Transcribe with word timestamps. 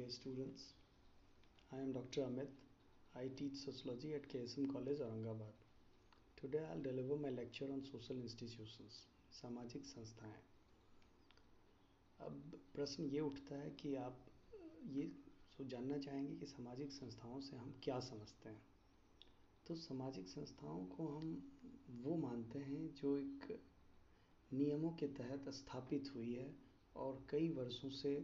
Dear 0.00 0.08
students, 0.08 0.62
I 1.72 1.76
am 1.76 1.92
Dr. 1.92 2.22
Amit. 2.22 2.48
I 3.14 3.24
teach 3.36 3.56
sociology 3.56 4.14
at 4.14 4.26
KSM 4.26 4.72
College, 4.72 4.98
Aurangabad. 4.98 5.52
Today 6.40 6.60
I'll 6.70 6.80
deliver 6.80 7.16
my 7.16 7.28
lecture 7.28 7.66
on 7.66 7.82
social 7.84 8.16
institutions, 8.18 8.94
सामाजिक 9.30 9.84
संस्थाएँ. 9.84 10.38
अब 12.20 12.40
प्रश्न 12.74 13.04
ये 13.04 13.20
उठता 13.20 13.56
है 13.56 13.70
कि 13.82 13.94
आप 13.96 14.24
ये 14.94 15.06
सो 15.56 15.64
जानना 15.68 15.98
चाहेंगे 16.06 16.34
कि 16.34 16.46
सामाजिक 16.46 16.92
संस्थाओं 16.92 17.40
से 17.40 17.56
हम 17.56 17.74
क्या 17.84 17.98
समझते 18.10 18.48
हैं 18.48 18.62
तो 19.66 19.74
सामाजिक 19.84 20.28
संस्थाओं 20.28 20.84
को 20.96 21.08
हम 21.08 21.34
वो 22.04 22.16
मानते 22.26 22.58
हैं 22.58 22.86
जो 23.02 23.16
एक 23.18 23.58
नियमों 24.52 24.92
के 25.02 25.08
तहत 25.20 25.48
स्थापित 25.54 26.12
हुई 26.14 26.32
है 26.34 26.52
और 26.96 27.26
कई 27.30 27.50
वर्षों 27.58 27.90
से 28.02 28.14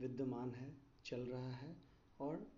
विद्यमान 0.00 0.50
है 0.54 0.83
चल 1.04 1.20
रहा 1.20 1.50
है 1.50 1.76
और 2.20 2.52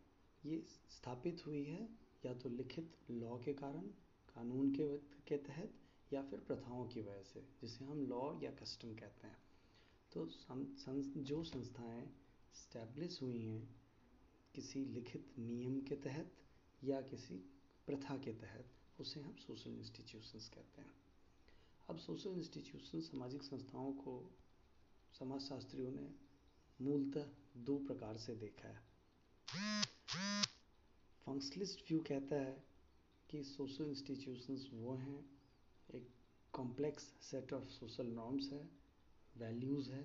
ये 0.45 0.66
स्थापित 0.68 1.46
हुई 1.46 1.62
है 1.64 1.88
या 2.27 2.34
तो 2.34 2.48
लिखित 2.48 2.96
लॉ 3.10 3.36
के 3.38 3.52
कारण 3.55 3.86
कानून 4.34 4.70
के 4.70 4.96
के 5.28 5.36
तहत 5.36 5.74
या 6.12 6.22
फिर 6.22 6.41
प्रथाओं 6.41 6.86
की 6.86 7.00
वजह 7.00 7.22
से 7.22 7.41
जिसे 7.60 7.84
हम 7.84 8.06
लॉ 8.06 8.41
या 8.42 8.50
कस्टम 8.50 8.95
कहते 8.95 9.27
हैं। 9.27 9.38
तो 10.12 10.27
सं, 10.27 11.24
जो 11.24 11.42
संस्थाएँ 11.45 12.06
स्टैब्लिश 12.55 13.22
हुई 13.22 13.41
हैं 13.42 13.80
किसी 14.55 14.84
लिखित 14.84 15.34
नियम 15.38 15.80
के 15.80 15.97
तहत 15.97 16.33
या 16.84 17.00
किसी 17.00 17.34
प्रथा 17.86 18.16
के 18.16 18.33
तहत 18.33 18.70
उसे 19.00 19.20
हम 19.20 19.36
सोशल 19.36 19.70
इंस्टीट्यूशंस 19.70 20.48
कहते 20.48 20.80
हैं। 20.80 20.94
अब 21.91 21.98
सोशल 21.98 22.30
इंस्टीट्यूशन 22.30 23.00
सामाजिक 23.00 23.42
संस्थाओं 23.42 23.92
को 23.92 24.30
समाजशास्त्रियों 25.19 25.91
ने 25.91 26.25
मूलतः 26.80 27.26
दो 27.56 27.76
प्रकार 27.78 28.16
से 28.16 28.34
देखा 28.34 28.68
है। 28.68 28.84
फंक्शलिस्ट 31.27 31.83
व्यू 31.88 32.00
कहता 32.00 32.36
है 32.36 32.64
कि 33.30 33.42
सोशल 33.44 33.84
इंस्टीट्यूशंस 33.84 34.68
वो 34.72 34.94
हैं, 34.94 35.24
एक 35.94 36.08
complex 36.52 37.02
set 37.20 37.52
of 37.52 37.64
social 37.64 38.06
norms 38.06 38.52
है 38.52 38.68
वैल्यूज़ 39.36 39.91
है 39.92 40.05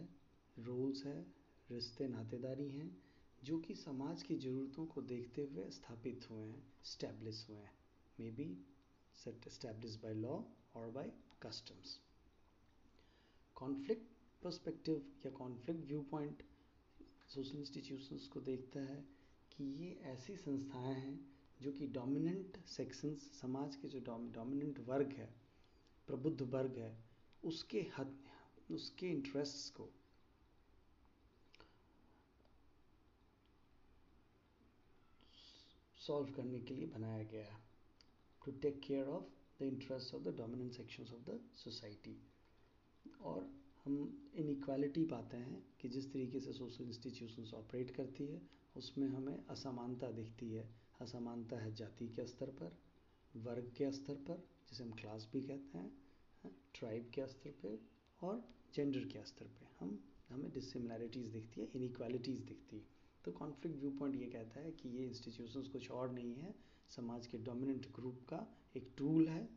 रोल्स 0.58 1.06
है, 1.06 1.26
रिश्ते 1.72 2.08
नातेदारी 2.08 2.70
हैं, 2.70 3.04
जो 3.44 3.58
कि 3.60 3.76
समाज 3.76 4.24
की 4.24 4.36
ज़रूरतों 4.36 4.86
को 4.86 5.02
देखते 5.02 5.42
हुए 5.42 5.70
स्थापित 5.70 6.30
हुए 6.30 6.44
हैं 6.44 6.64
स्टैब्लिश 6.84 7.46
हुए 7.50 7.58
हैं। 7.58 7.74
May 8.20 8.32
be 8.32 8.48
set 9.16 9.48
establish 9.50 9.96
by 9.96 10.14
law 10.14 10.42
और 10.76 10.92
बाय 10.92 11.12
कस्टम्स 11.42 12.00
कॉन्फ्लिक्ट 13.56 14.08
पर्सपेक्टिव 14.44 15.12
या 15.26 15.32
conflict 15.32 15.86
view 15.86 16.02
point 16.02 16.44
social 17.32 17.58
institutions 17.58 18.28
को 18.28 18.42
देखता 18.42 18.80
है 18.80 19.06
कि 19.52 19.64
ये 19.64 20.00
ऐसी 20.04 20.36
संस्थाएँ 20.38 20.96
हैं 20.96 21.32
जो 21.62 21.72
कि 21.72 21.88
डोमिनेंट 21.88 22.66
सेक्शंस 22.66 23.40
समाज 23.42 23.76
के 23.76 23.88
जो 23.88 24.00
डोमिनेंट 24.34 24.80
वर्ग 24.80 25.08
है, 25.08 25.36
प्रबुद्ध 26.08 26.42
वर्ग 26.42 26.78
है, 26.78 27.04
उसके 27.44 27.82
हद, 27.98 28.18
उसके 28.72 29.10
इंटरेस्ट्स 29.10 29.70
को। 29.70 29.90
सॉल्व 36.00 36.32
करने 36.32 36.60
के 36.60 36.74
लिए 36.74 36.86
बनाया 36.86 37.24
गया 37.24 37.46
है। 37.46 37.60
To 38.46 38.52
take 38.52 38.82
care 38.82 39.08
of 39.08 39.24
the 39.60 39.62
interest 39.62 40.16
of 40.16 40.24
the 40.24 40.38
dominant 40.38 40.74
sections 40.74 41.12
of 41.12 41.22
the 41.22 41.50
society 41.56 42.31
हम 43.86 44.32
इनक्वालिटी 44.36 45.04
पाते 45.06 45.38
हैं 45.38 45.66
कि 45.82 45.90
जिस 45.90 46.14
तरीके 46.14 46.40
से 46.40 46.54
सोशल 46.54 46.84
इंस्टीट्यूशंस 46.84 47.54
ऑपरेट 47.54 47.92
करती 47.92 48.26
है, 48.26 48.42
उसमें 48.78 49.08
हमें 49.08 49.46
असमानता 49.50 50.12
दिखती 50.12 50.52
है। 50.52 50.70
असमानता 51.02 51.58
है 51.58 51.74
जाति 51.76 52.08
के 52.08 52.26
स्तर 52.28 52.50
पर, 52.50 52.78
वर्ग 53.36 53.72
के 53.78 53.92
स्तर 53.92 54.16
पर, 54.16 54.48
जिसे 54.70 54.84
हम 54.84 54.92
क्लास 54.92 55.30
भी 55.34 55.42
कहते 55.42 55.78
हैं 55.78 55.92
ट्राइब 56.74 57.12
के 57.14 57.28
स्तर 57.28 57.50
पर 57.50 57.80
और 58.24 58.50
जेंडर 58.74 59.00
के 59.00 59.26
स्तर 59.26 59.46
पे। 59.46 59.66
हम, 59.80 60.04
हमें 60.30 60.52
डिसिमिलैरिटीज़ 60.52 61.32
दिखती 61.32 61.62
है 61.62 61.72
इनक्वालिटीज़ 61.76 62.44
दिखती 62.44 62.78
है। 62.78 62.86
तो 63.26 63.32
कॉन्फ्लिक्ट 63.32 63.80
व्यू 63.80 63.92
पॉइंट 63.92 64.16
ये 64.16 64.28
कहता 64.28 64.60
है 64.60 64.72
कि 64.72 64.90
ये 64.90 65.06
इंस्टीट्यूशंस 65.06 65.68
कुछ 65.68 65.92
और 65.92 66.12
नहीं 66.12 66.36
है। 66.36 66.56
समाज 66.90 67.28
के 67.28 67.38
डोमिनेंट 67.38 67.92
ग्रुप 67.96 68.22
का 68.30 68.58
एक 68.78 68.94
टूल 68.98 69.28
है, 69.28 69.50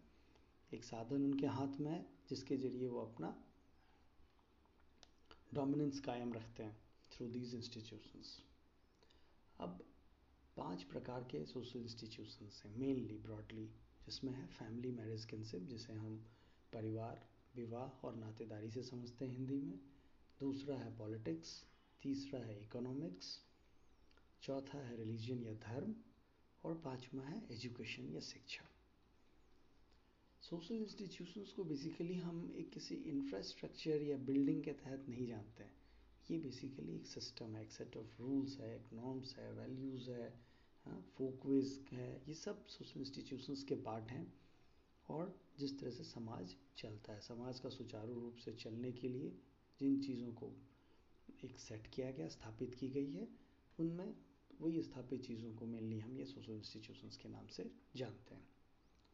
एक 0.75 0.85
साधन 0.85 1.25
उनके 1.25 1.47
हाथ 1.47 1.81
में 1.81 1.91
है, 1.93 2.07
जिसके 2.29 2.57
ज़रिए 2.57 2.89
वो 2.89 3.01
अपना 3.01 3.45
डोमिनेंस 5.55 6.01
कायम 6.01 6.33
रखते 6.33 6.63
हैं 6.63 6.77
थ्रू 7.13 7.27
दीज 7.29 7.55
इंस्टीट्यूशंस 7.55 8.39
अब 9.61 9.85
पाँच 10.57 10.83
प्रकार 10.83 11.23
के 11.23 11.45
सोशल 11.47 11.79
इंस्टीट्यूशंस 11.79 12.63
हैं 12.67 12.77
मेनली 12.77 13.19
ब्रॉडली 13.19 13.67
जिसमें 14.07 14.33
है 14.33 14.47
फैमिली 14.47 14.91
मैरिज 14.91 15.25
कंसेप्ट 15.25 15.67
जिसे 15.67 15.93
हम 15.93 16.17
परिवार, 16.73 17.29
विवाह 17.57 18.07
और 18.07 18.17
नातेदारी 18.17 18.71
से 18.71 18.83
समझते 18.83 19.25
हैं 19.25 19.33
हिंदी 19.33 19.61
में। 19.61 19.79
दूसरा 20.41 20.77
है 20.77 20.97
पॉलिटिक्स 20.99 21.65
तीसरा 22.03 22.41
है 22.41 22.61
इकोनॉमिक्स 22.63 23.41
चौथा 24.43 24.79
है 24.79 24.97
रिलीजन 24.97 25.43
या 25.43 25.53
धर्म, 25.53 25.95
और 26.65 26.75
पांचवा 26.75 27.23
है 27.23 27.43
एजुकेशन 27.51 28.15
या 28.15 28.21
शिक्षा। 28.21 28.74
सोशल 30.45 30.75
इंस्टीट्यूशंस 30.75 31.53
को 31.53 31.65
बेसिकली 31.65 32.15
हम 32.15 32.53
एक 32.57 32.71
किसी 32.71 32.95
इंफ्रास्ट्रक्चर 32.95 34.03
या 34.03 34.17
बिल्डिंग 34.17 34.63
के 34.65 34.73
तहत 34.73 35.07
नहीं 35.09 35.27
जानते 35.27 35.63
हैं। 35.63 35.73
ये 36.31 36.39
बेसिकली 36.39 36.97
एक 36.97 37.07
सिस्टम 37.07 37.57
है, 37.57 37.63
एक 37.63 37.73
सेट 37.73 37.97
ऑफ़ 37.97 38.21
रूल्स 38.23 38.59
है, 38.61 38.75
एक 38.77 38.93
नॉर्म्स 38.93 39.35
है 39.37 39.53
वैल्यूज़ 39.53 40.11
है 40.11 40.29
फोकवेज 41.17 41.87
है, 41.93 42.23
ये 42.29 42.35
सब 42.35 42.67
सोशल 42.67 43.01
इंस्टीट्यूशंस 43.01 43.63
के 43.63 43.75
पार्ट 43.75 44.11
हैं। 44.11 44.33
और 45.09 45.35
जिस 45.59 45.79
तरह 45.81 45.91
से 45.91 46.05
समाज 46.05 46.55
चलता 46.77 47.13
है, 47.13 47.21
समाज 47.21 47.61
का 47.61 47.69
सुचारू 47.69 48.21
रूप 48.21 48.37
से 48.37 48.53
चलने 48.53 48.93
के 48.93 49.09
लिए 49.09 49.31
जिन 49.81 50.01
चीज़ों 50.03 50.33
को 50.33 50.53
एक 51.45 51.59
सेट 51.59 51.87
किया 51.87 52.11
गया, 52.11 52.29
स्थापित 52.29 52.75
की 52.75 52.89
गई 52.89 53.13
है, 53.13 53.29
उनमें 53.79 54.15
वही 54.61 54.83
स्थापित 54.83 55.27
चीज़ों 55.27 55.55
को 55.55 55.67
मेनली 55.67 55.99
हम 55.99 56.19
ये 56.19 56.25
सोशल 56.27 56.53
इंस्टीट्यूशंस 56.53 57.17
के 57.17 57.29
नाम 57.29 57.47
से 57.47 57.71
जानते 57.97 58.35
हैं। 58.35 58.54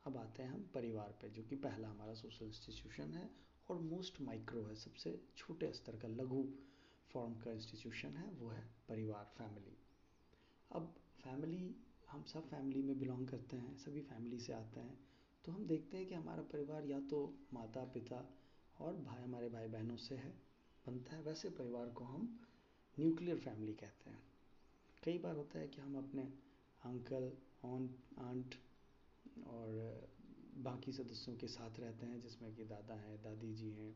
अब 0.04 0.16
आते 0.16 0.42
हैं 0.42 0.50
हम 0.50 0.62
परिवार 0.74 1.14
पे, 1.22 1.28
जो 1.30 1.42
कि 1.42 1.56
पहला 1.56 1.88
हमारा 1.88 2.14
सोशल 2.14 2.44
इंस्टीट्यूशन 2.46 3.12
है 3.14 3.30
और 3.68 3.80
मोस्ट 3.80 4.20
माइक्रो 4.20 4.62
है, 4.62 4.74
सबसे 4.76 5.20
छोटे 5.36 5.72
स्तर 5.72 5.96
का 5.96 6.08
लघु 6.08 6.44
फॉर्म 7.10 7.34
का 7.34 7.52
इंस्टीट्यूशन 7.52 8.16
है, 8.16 8.30
वो 8.30 8.48
है 8.48 8.64
परिवार 8.88 9.24
फैमिली 9.38 9.76
अब 10.70 10.94
फैमिली 11.20 11.76
हम 12.10 12.22
सब 12.24 12.48
फैमिली 12.48 12.82
में 12.82 12.98
बिलोंग 12.98 13.26
करते 13.28 13.56
हैं, 13.56 13.76
सभी 13.76 14.00
फैमिली 14.02 14.38
से 14.38 14.52
आते 14.52 14.80
हैं 14.80 14.98
तो 15.44 15.52
हम 15.52 15.66
देखते 15.66 15.96
हैं 15.96 16.06
कि 16.06 16.14
हमारा 16.14 16.42
परिवार 16.42 16.84
या 16.84 17.00
तो 17.00 17.18
माता 17.54 17.84
पिता 17.84 18.24
और 18.80 18.96
भाई, 18.96 19.22
हमारे 19.22 19.48
भाई 19.48 19.68
बहनों 19.68 19.96
से 19.96 20.14
है, 20.14 20.32
बनता 20.86 21.16
है, 21.16 21.22
वैसे 21.22 21.50
परिवार 21.50 21.88
को 21.88 22.04
हम 22.04 22.38
न्यूक्लियर 22.98 23.38
फैमिली 23.38 23.72
कहते 23.74 24.10
हैं. 24.10 24.22
कई 25.02 25.18
बार 25.18 25.36
होता 25.36 25.58
है 25.58 25.68
कि 25.68 25.80
हम 25.80 25.96
अपने 25.98 26.22
अंकल 26.82 27.32
ऑन 27.64 27.88
आंट 28.18 28.54
और 29.46 30.08
बाकी 30.56 30.92
सदस्यों 30.92 31.36
के 31.36 31.46
साथ 31.48 31.80
रहते 31.80 32.06
हैं, 32.06 32.20
जिसमें 32.20 32.54
कि 32.54 32.64
दादा 32.64 32.94
हैं, 32.94 33.22
दादी 33.22 33.52
जी 33.54 33.70
हैं 33.70 33.94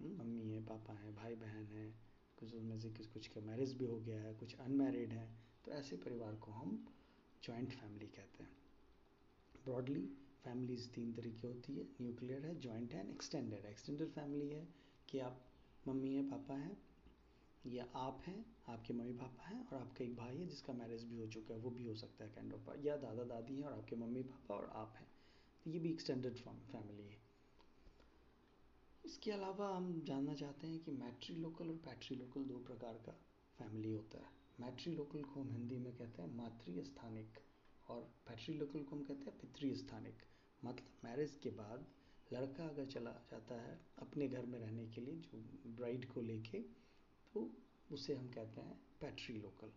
मम्मी 0.00 0.50
हैं, 0.50 0.64
पापा 0.64 0.92
हैं 0.92 1.14
भाई 1.14 1.34
बहन 1.34 1.66
हैं, 1.66 1.94
कुछ 2.36 2.54
उनमें 2.54 2.78
से 2.78 2.90
कुछ 2.90 3.06
कुछ 3.06 3.26
का 3.26 3.40
मैरिज 3.40 3.72
भी 3.72 3.84
हो 3.84 3.98
गया 3.98 4.20
है, 4.20 4.34
कुछ 4.34 4.54
अनमैरिड 4.54 5.12
हैं 5.12 5.28
तो 5.64 5.72
ऐसे 5.72 5.96
परिवार 5.96 6.34
को 6.34 6.52
हम 6.52 6.84
जॉइंट 7.44 7.72
फैमिली 7.72 8.06
कहते 8.06 8.42
हैं। 8.42 8.52
ब्रॉडली, 9.64 10.06
फैमिलीज़ 10.44 10.88
तीन 10.88 11.12
तरीके 11.12 11.46
होती 11.46 11.74
है, 11.74 11.84
न्यूक्लियर 12.00 12.46
है, 12.46 12.54
जॉइंट 12.60 12.92
है, 12.94 13.00
एंड 13.00 13.10
एक्सटेंडेड 13.10 13.64
एक्सटेंडेड 13.64 14.08
फैमिली 14.08 14.48
है 14.48 14.68
कि 15.08 15.18
आप 15.18 15.44
मम्मी 15.88 16.14
हैं, 16.14 16.28
पापा 16.28 16.54
हैं 16.54 16.76
या 17.66 17.86
आप 17.94 18.22
हैं, 18.26 18.46
आपके 18.68 18.94
मम्मी 18.94 19.12
पापा 19.12 19.44
हैं 19.44 19.68
और 19.68 19.78
आपका 19.78 20.04
एक 20.04 20.16
भाई 20.16 20.36
है 20.36 20.46
जिसका 20.46 20.72
मैरिज 20.72 21.04
भी 21.04 21.16
हो 21.16 21.26
चुका 21.26 21.54
है, 21.54 21.60
वो 21.60 21.70
भी 21.70 21.86
हो 21.86 21.94
सकता 21.94 22.24
है 22.24 22.30
काइंड 22.30 22.52
ऑफ़ 22.54 22.86
या 22.86 22.96
दादा 22.96 23.24
दादी 23.24 23.56
हैं 23.56 23.64
और 23.64 23.72
आपके 23.72 23.96
मम्मी 23.96 24.22
पापा 24.22 24.54
और 24.54 24.70
आप 24.74 24.94
हैं। 24.96 25.08
तो 25.64 25.70
ये 25.70 25.78
भी 25.78 25.90
एक्सटेंडेड 25.90 26.36
फैमिली 26.36 27.08
है। 27.08 27.18
इसके 29.04 29.30
अलावा 29.30 29.76
हम 29.76 30.02
जानना 30.04 30.34
चाहते 30.34 30.66
हैं 30.66 30.78
कि 30.78 30.92
मैट्री 30.92 31.36
लोकल 31.36 31.68
और 31.68 31.76
पैट्री 31.76 32.16
लोकल 32.16 32.44
दो 32.44 32.58
प्रकार 32.58 32.94
का 32.94 33.12
फैमिली 33.58 33.92
होता 33.92 34.18
है। 34.18 34.30
मैट्री 34.60 34.94
लोकल 34.94 35.22
को 35.22 35.40
हम 35.40 35.50
हिंदी 35.50 35.78
में 35.78 35.96
कहते 35.96 36.22
हैं 36.22 36.34
मातृ 36.36 36.82
स्थानिक 36.84 37.38
और 37.88 38.00
पैट्री 38.02 38.54
लोकल 38.54 38.82
को 38.82 38.96
हम 38.96 39.02
कहते 39.02 39.30
हैं 39.30 39.38
पितृ 39.40 39.74
स्थानिक 39.74 40.22
मतलब 40.64 40.86
मैरिज 41.04 41.38
के 41.42 41.50
बाद 41.50 41.86
लड़का 42.32 42.64
अगर 42.64 42.86
चला 42.86 43.10
जाता 43.10 43.54
है 43.62 43.80
अपने 43.98 44.28
घर 44.28 44.46
में 44.46 44.58
रहने 44.58 44.86
के 44.86 45.00
लिए, 45.00 45.14
जो 45.14 45.60
ब्राइड 45.66 46.12
को 46.12 46.20
लेके 46.20 46.84
तो 47.34 47.50
उसे 47.92 48.14
हम 48.14 48.28
कहते 48.28 48.60
हैं 48.60 48.78
पैट्री 49.00 49.36
लोकल 49.36 49.72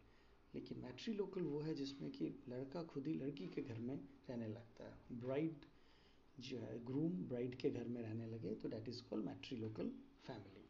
लेकिन 0.56 0.78
मैट्री 0.80 1.14
लोकल 1.14 1.42
वो 1.42 1.60
है 1.62 1.74
जिसमें 1.76 2.12
कि 2.12 2.26
लड़का 2.50 2.84
खुद 2.84 3.08
ही 3.08 3.14
लड़की 3.14 3.48
के 3.48 3.62
घर 3.62 3.80
में 3.80 3.96
रहने 4.30 4.48
लगता 4.48 4.84
है। 4.84 5.20
ब्राइड 5.22 5.66
जो 6.40 6.60
है, 6.60 6.86
ग्रूम 6.86 7.12
ब्राइड 7.28 7.56
के 7.56 7.70
घर 7.70 7.88
में 7.88 8.02
रहने 8.02 8.26
लगे 8.26 8.54
तो 8.56 8.70
that 8.70 8.90
is 8.90 9.02
called 9.04 9.26
matrilocal 9.58 9.90
family. 10.28 10.66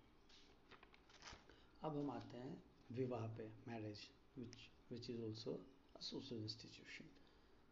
अब 1.84 1.98
हम 1.98 2.10
आते 2.12 2.38
हैं 2.38 2.64
विवाह 2.92 3.28
पे 3.28 3.48
marriage 3.68 4.00
which 4.38 4.58
which 4.92 5.10
is 5.10 5.22
also 5.22 5.60
social 6.02 6.36
institution 6.36 7.06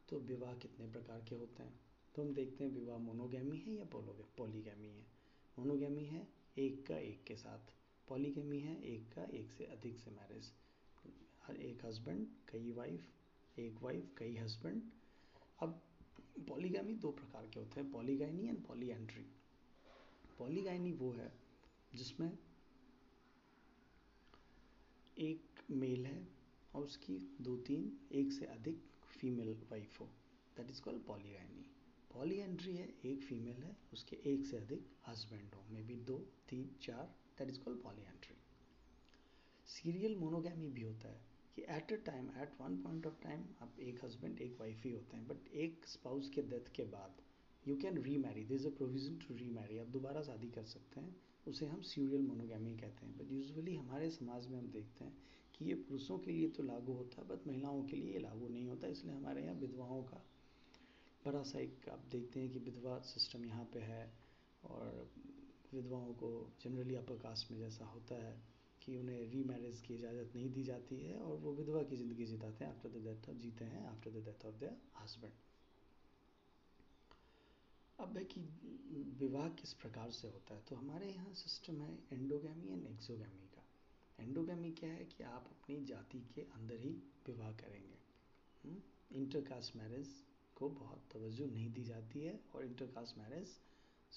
तो 0.10 0.20
विवाह 0.20 0.54
कितने 0.54 0.92
प्रकार 0.92 1.26
के 1.30 1.36
होते 1.36 1.64
हैं? 1.64 1.80
तो 2.16 2.22
हम 2.22 2.34
देखते 2.34 2.64
हैं 2.64 2.72
विवाह 2.72 2.98
मोनोगैमी 2.98 3.58
है 3.58 3.74
या 3.74 3.86
पॉलीगैमी 3.86 4.88
है? 4.88 5.06
मोनोगैमी 5.60 6.06
है 6.06 6.28
एक 6.58 6.86
का 6.88 6.98
एक 6.98 7.24
के 7.24 7.36
साथ। 7.36 7.74
पॉलीगैमी 8.08 8.60
है, 8.60 8.82
एक 8.86 9.08
का 9.14 9.24
एक 9.38 9.52
से 9.52 9.66
अधिक 9.66 10.00
से 10.00 10.12
मैरिज 10.12 10.52
एक 11.62 11.86
हस्बैंड 11.86 12.28
कई 12.50 12.72
वाइफ 12.72 13.60
एक 13.60 13.82
वाइफ 13.82 14.14
कई 14.18 14.36
हस्बैंड 14.36 14.82
अब 15.60 15.82
पॉलीगैमी 16.50 16.94
दो 16.96 17.12
प्रकार 17.12 17.48
के 17.48 17.60
होते 17.60 17.80
हैं 17.80 17.92
पॉलीगाइनी 17.92 18.48
एंड 18.48 18.64
पॉलीएंट्री 18.64 19.26
पॉलीगाइनी 20.38 20.92
वो 20.94 21.12
है, 21.12 21.32
जिसमें 21.92 22.38
एक 25.18 25.62
मेल 25.72 26.06
है 26.06 26.28
और 26.74 26.84
उसकी 26.84 27.18
दो 27.42 27.56
तीन, 27.58 27.92
एक 28.12 28.32
से 28.32 28.46
अधिक 28.46 28.82
फीमेल 29.12 29.54
वाइफ 29.72 30.00
हो. 30.00 30.06
That 30.58 30.72
is 30.72 30.82
called 30.82 31.04
polygyny 31.06 31.66
polyandry 32.14 32.76
है, 32.76 32.88
एक 33.06 33.22
फीमेल 33.24 33.64
है, 33.64 33.76
उसके 33.94 34.16
एक 34.26 34.46
से 34.46 34.58
अधिक 34.58 34.90
हस्बैंड 35.08 35.54
हो. 35.56 35.64
मे 35.72 35.84
बी 35.84 35.96
दो, 35.96 36.18
तीन, 36.50 36.70
चार 36.82 37.16
that 37.40 37.50
is 37.50 37.60
called 37.60 37.82
polyandry 37.84 38.36
serial 39.68 40.16
monogamy 40.16 40.70
भी 40.70 40.82
होता 40.82 41.10
है 41.10 41.20
कि 41.56 41.62
at 41.76 41.92
a 41.94 41.96
time 42.06 42.30
at 42.42 42.62
one 42.62 42.78
point 42.84 43.08
of 43.08 43.22
time 43.24 43.44
आप 43.62 43.80
एक 43.82 44.04
हस्बैंड 44.06 44.42
एक 44.42 44.58
वाइफ 44.60 44.84
ही 44.86 44.92
होते 44.92 45.18
हैं 45.18 45.28
बट 45.28 45.48
एक 45.66 45.86
स्पाउस 45.88 46.30
के 46.36 46.42
डेथ 46.52 46.72
के 46.76 46.84
बाद 46.92 47.22
you 47.64 47.76
can 47.82 47.98
remarry 48.18 48.44
this 48.46 48.66
a 48.66 48.70
provision 48.78 49.18
to 49.18 49.36
remarry 49.52 49.78
आप 49.80 49.88
दोबारा 49.90 50.22
शादी 50.24 50.50
कर 50.56 50.64
सकते 50.64 51.00
हैं, 51.00 51.16
उसे 51.48 51.66
हम 51.66 51.82
सीरियल 51.84 52.22
मोनोगैमी 52.22 52.76
कहते 52.78 53.06
हैं. 53.06 53.18
बट 53.18 53.32
यूजुअली 53.32 53.76
हमारे 53.76 54.10
समाज 54.10 54.48
में 54.48 54.58
हम 54.58 54.68
देखते 54.72 55.04
हैं 55.04 55.14
कि 55.56 55.66
ये 55.66 55.76
पुरुषों 55.90 56.18
के 56.20 56.32
लिए 56.32 56.48
तो 56.50 56.64
लागू 56.64 56.94
होता 56.94 57.22
है 57.22 57.28
बट 57.28 57.48
महिलाओं 57.48 57.84
के 57.84 57.98
लिए 57.98 58.14
ये 58.14 58.20
लागू 58.20 58.48
नहीं 58.48 58.68
होता, 58.68 58.88
इसलिए 58.88 59.16
हमारे 59.16 59.44
यहाँ 59.44 59.56
विधवाओं 59.56 60.04
का 60.04 60.22
बड़ा 61.26 61.44
सा 61.44 61.60
एक 61.60 61.90
आप 61.92 62.04
देखते 62.12 62.40
हैं 62.40 62.50
कि 62.50 62.60
विधवा 62.60 63.00
सिस्टम 63.06 63.46
यहाँ 63.46 63.70
पे 63.74 63.80
है 63.82 64.04
और 64.64 65.08
विधवाओं 65.76 66.14
को 66.14 66.30
जनरली 66.62 66.96
अपर 66.96 67.18
कास्ट 67.18 67.52
में 67.52 67.58
जैसा 67.60 67.86
होता 67.86 68.16
है 68.16 68.36
कि 68.82 68.96
उन्हें 68.98 69.32
री 69.32 69.44
मैरिज 69.44 69.82
की 69.82 69.94
इजाज़त 69.94 70.32
नहीं 70.36 70.52
दी 70.54 70.64
जाती 70.64 71.00
है 71.00 71.18
और 71.20 71.38
वो 71.38 71.54
विधवा 71.54 71.84
की 71.84 71.98
ज़िंदगी 71.98 72.26
जिताते 72.26 72.66
हैं 72.66 72.76
आफ्टर 72.76 72.90
द 72.90 73.04
डेथ 73.04 73.30
ऑफ़ 73.30 73.38
जीते 73.38 73.66
हैं 73.66 73.86
after 73.88 74.12
the 74.12 74.24
death 74.26 74.46
of 74.46 74.56
their 74.56 74.78
husband 75.00 75.34
अब 78.00 78.18
है 78.18 78.24
कि 78.26 78.42
विवाह 79.20 79.48
किस 79.50 79.74
प्रकार 79.74 80.12
से 80.12 80.28
होता 80.28 80.56
है? 80.56 80.62
तो 80.70 80.76
हमारे 80.76 81.10
यहाँ 81.10 81.34
सिस्टम 81.34 81.82
है 81.82 81.94
एंडोगैमी 82.14 82.68
एंड 82.68 82.88
एक्सोगैमी 82.88 83.48
का। 83.48 83.64
एंडोगैमी 84.20 84.72
क्या 84.72 84.90
है 84.90 85.06
कि 85.06 85.24
आप 85.24 85.48
अपनी 85.52 85.86
जाति 85.86 86.20
के 86.36 86.42
अंदर 86.42 86.80
ही 86.80 86.90
विवाह 87.28 87.52
करेंगे। 87.52 88.78
इंटरकास्ट 89.12 89.76
मैरिज 89.76 90.08
को 90.56 90.70
बहुत 90.70 91.08
तवज्जो 91.14 91.46
नहीं 91.46 91.72
दी 91.74 91.84
जाती 91.84 92.20
है 92.20 92.40
और 92.56 92.66
इंटरकास्ट 92.66 93.18
मैरिज 93.18 93.48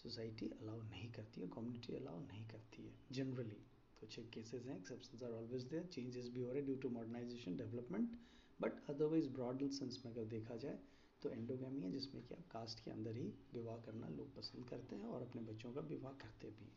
सोसाइटी 0.03 0.47
अलाउ 0.61 0.83
नहीं 0.83 1.11
करती 1.12 1.41
है 1.41 1.49
कम्युनिटी 1.55 1.95
अलाउ 1.97 2.21
नहीं 2.21 2.47
करती 2.49 2.83
है 2.83 2.95
जनरली 3.12 3.61
कुछ 4.00 4.19
केसेस 4.35 4.67
हैं 4.67 4.77
exceptions 4.79 5.23
are 5.23 5.31
always 5.33 5.62
there 5.71 5.87
changes 5.95 6.29
भी 6.29 6.41
हो 6.41 6.53
रहे 6.53 6.62
due 6.62 6.75
to 6.77 6.89
modernisation 6.89 7.56
development 7.56 8.17
but 8.61 8.85
otherwise 8.91 9.29
broader 9.29 9.69
sense 9.69 10.03
में 10.05 10.12
अगर 10.12 10.25
देखा 10.25 10.56
जाए 10.56 10.79
तो 11.23 11.31
एंडोगैमी 11.31 11.81
है 11.83 11.91
जिसमें 11.93 12.23
कि 12.27 12.35
आप 12.35 12.47
कास्ट 12.53 12.85
के 12.85 12.91
अंदर 12.91 13.17
ही 13.17 13.27
विवाह 13.55 13.77
करना 13.77 14.09
लोग 14.09 14.35
पसंद 14.35 14.69
करते 14.69 14.97
हैं 14.97 15.06
और 15.06 15.23
अपने 15.23 15.43
बच्चों 15.43 15.73
का 15.73 15.81
विवाह 15.89 16.12
करते 16.12 16.50
भी 16.50 16.65
हैं. 16.65 16.77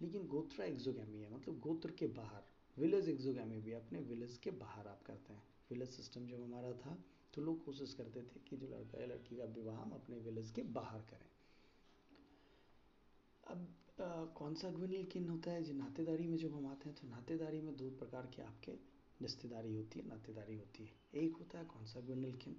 लेकिन 0.00 0.26
गोत्रा 0.26 0.64
एक्जोगैमी 0.64 1.20
है 1.20 1.34
मतलब 1.34 1.58
गोत्र 1.60 1.90
के 1.90 2.06
बाहर 2.06 2.42
विलेज 2.76 3.08
एक्जोगैमी 3.08 3.60
भी 3.60 3.72
अपने 3.72 4.00
विलेज 4.00 4.36
के 4.36 4.50
बाहर 4.62 4.88
आप 4.88 5.02
करते 5.02 5.32
हैं. 5.32 5.42
विलेज 5.70 5.88
सिस्टम 5.88 6.26
जब 6.26 6.42
हमारा 6.42 6.72
था 6.72 6.96
तो 7.34 7.42
लोग 7.42 7.64
कोशिश 7.64 7.94
करते 7.94 8.22
थे 8.22 8.40
कि 8.48 8.56
जो 8.56 8.68
लड़का 8.68 9.00
या 9.00 9.06
लड़की 9.06 9.36
का 9.36 9.44
विवाह 9.44 9.76
हम 9.76 9.90
अपने 9.90 10.18
विलेज 10.20 10.50
के 10.50 10.62
बाहर 10.72 11.00
करें. 11.10 11.28
अब 13.46 13.66
कौन 14.36 14.54
सा 14.54 14.70
ग्विनल 14.70 15.02
किन 15.04 15.28
होता 15.28 15.50
है? 15.50 15.62
जो 15.64 15.72
नातेदारी 15.74 16.26
में 16.26 16.36
जब 16.38 16.54
हम 16.54 16.66
आते 16.66 16.88
हैं 16.88 16.96
तो 17.00 17.08
नातेदारी 17.08 17.60
में 17.60 17.76
दो 17.76 17.88
प्रकार 17.98 18.26
के 18.26 18.42
आपके 18.42 18.72
रिश्तेदारी 19.20 19.74
होती 19.74 20.00
है, 20.00 20.06
नातेदारी 20.08 20.56
होती 20.56 20.84
है। 20.84 21.22
एक 21.22 21.36
होता 21.36 21.58
है 21.58 21.64
कौन 21.64 21.84
सा 21.86 22.00
ग्विनल 22.00 22.32
किन 22.34 22.56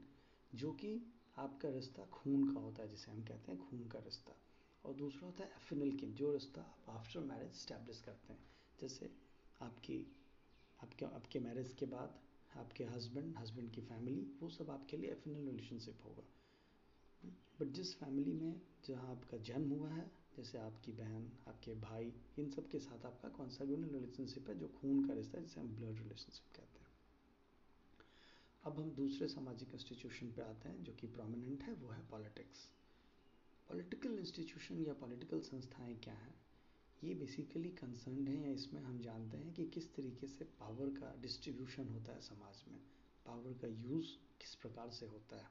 जो 0.52 0.72
कि 0.74 0.92
आपका 1.38 1.70
रिश्ता 1.70 2.06
खून 2.14 2.54
का 2.54 2.60
होता 2.60 2.84
है, 2.84 2.90
जिसे 2.90 3.12
हम 3.12 3.22
कहते 3.22 3.52
हैं 3.52 3.60
खून 3.62 3.88
का 3.88 4.00
रिश्ता। 4.00 4.36
और 4.84 4.94
दूसरा 4.94 5.26
होता 5.26 5.44
है 5.44 5.50
एफिनल 5.52 5.92
किन 5.92 6.14
जो 6.14 6.32
रिश्ता 6.34 6.62
आप 6.62 6.90
आफ्टर 6.90 7.20
मैरिज 7.22 7.54
स्टैब्लिश 7.56 8.02
करते 8.02 8.34
हैं। 8.34 8.40
जैसे 8.80 9.10
आपकी, 9.62 10.00
आपके 10.80 11.06
आपके 11.06 11.40
मैरिज 11.40 11.74
के 11.74 11.86
बाद 11.86 12.20
आपके 12.58 12.84
हस्बैंड 12.86 13.38
हस्बैंड 13.38 13.72
की 13.72 13.82
फैमिली 13.82 14.22
वो 14.42 14.50
सब 14.50 14.70
आपके 14.70 14.98
लिए 14.98 15.12
एफिनल 15.12 15.46
रिलेशनशिप 15.46 16.00
होगा। 16.06 16.24
बट 17.60 17.72
जिस 17.74 17.96
फैमिली 17.96 18.34
में 18.34 18.62
जहाँ 18.88 19.10
आपका 19.12 19.38
जन्म 19.44 19.70
हुआ 19.72 19.90
है 19.90 20.12
जैसे 20.38 20.58
आपकी 20.58 20.92
बहन, 20.92 21.32
आपके 21.48 21.74
भाई, 21.74 22.14
इन 22.40 22.50
सब 22.50 22.70
के 22.70 22.80
साथ 22.80 23.06
आपका 23.06 23.30
कॉन्सागुनल 23.30 23.90
रिलेशनशिप 23.90 24.50
है 24.50 24.60
जो 24.60 24.68
खून 24.68 25.08
का 25.08 25.14
रिश्ता 25.14 25.38
है, 25.38 25.44
जिसे 25.44 25.62
हम 25.62 25.68
ब्लड 25.68 25.98
रिलेशनशिप 25.98 26.56
कहते 26.56 26.80
हैं। 26.80 26.86
अब 28.64 28.80
हम 28.80 28.92
दूसरे 28.92 29.28
सामाजिक 29.28 29.70
इंस्टीट्यूशन 29.74 30.32
पे 30.32 30.42
आते 30.42 30.70
हैं 30.70 30.84
जो 30.84 30.94
कि 30.94 31.08
प्रोमिनेंट 31.08 31.64
है, 31.64 31.74
वो 31.74 31.90
है 31.90 32.08
पॉलिटिक्स 32.08 32.72
पॉलिटिकल 33.70 34.20
इंस्टीट्यूशन 34.20 34.86
या 34.86 34.94
पॉलिटिकल 34.94 35.42
संस्थाएँ 35.42 35.96
क्या 35.96 36.14
हैं? 36.14 36.36
ये 37.04 37.14
बेसिकली 37.14 37.70
कंसर्न 37.70 38.28
है 38.28 38.42
या 38.42 38.50
इसमें 38.50 38.82
हम 38.82 39.00
जानते 39.00 39.38
हैं 39.38 39.54
कि 39.54 39.66
किस 39.66 39.96
तरीके 39.96 40.28
से 40.28 40.46
पावर 40.46 40.90
का 40.90 41.22
डिस्ट्रीब्यूशन 41.22 41.88
होता 41.88 42.12
है 42.12 42.22
समाज 42.22 42.64
में? 42.68 42.80
पावर 43.26 43.54
का 43.54 43.68
यूज़ 43.68 44.08
किस 44.42 44.56
प्रकार 44.56 44.90
से 44.90 45.06
होता 45.06 45.38
है? 45.38 45.50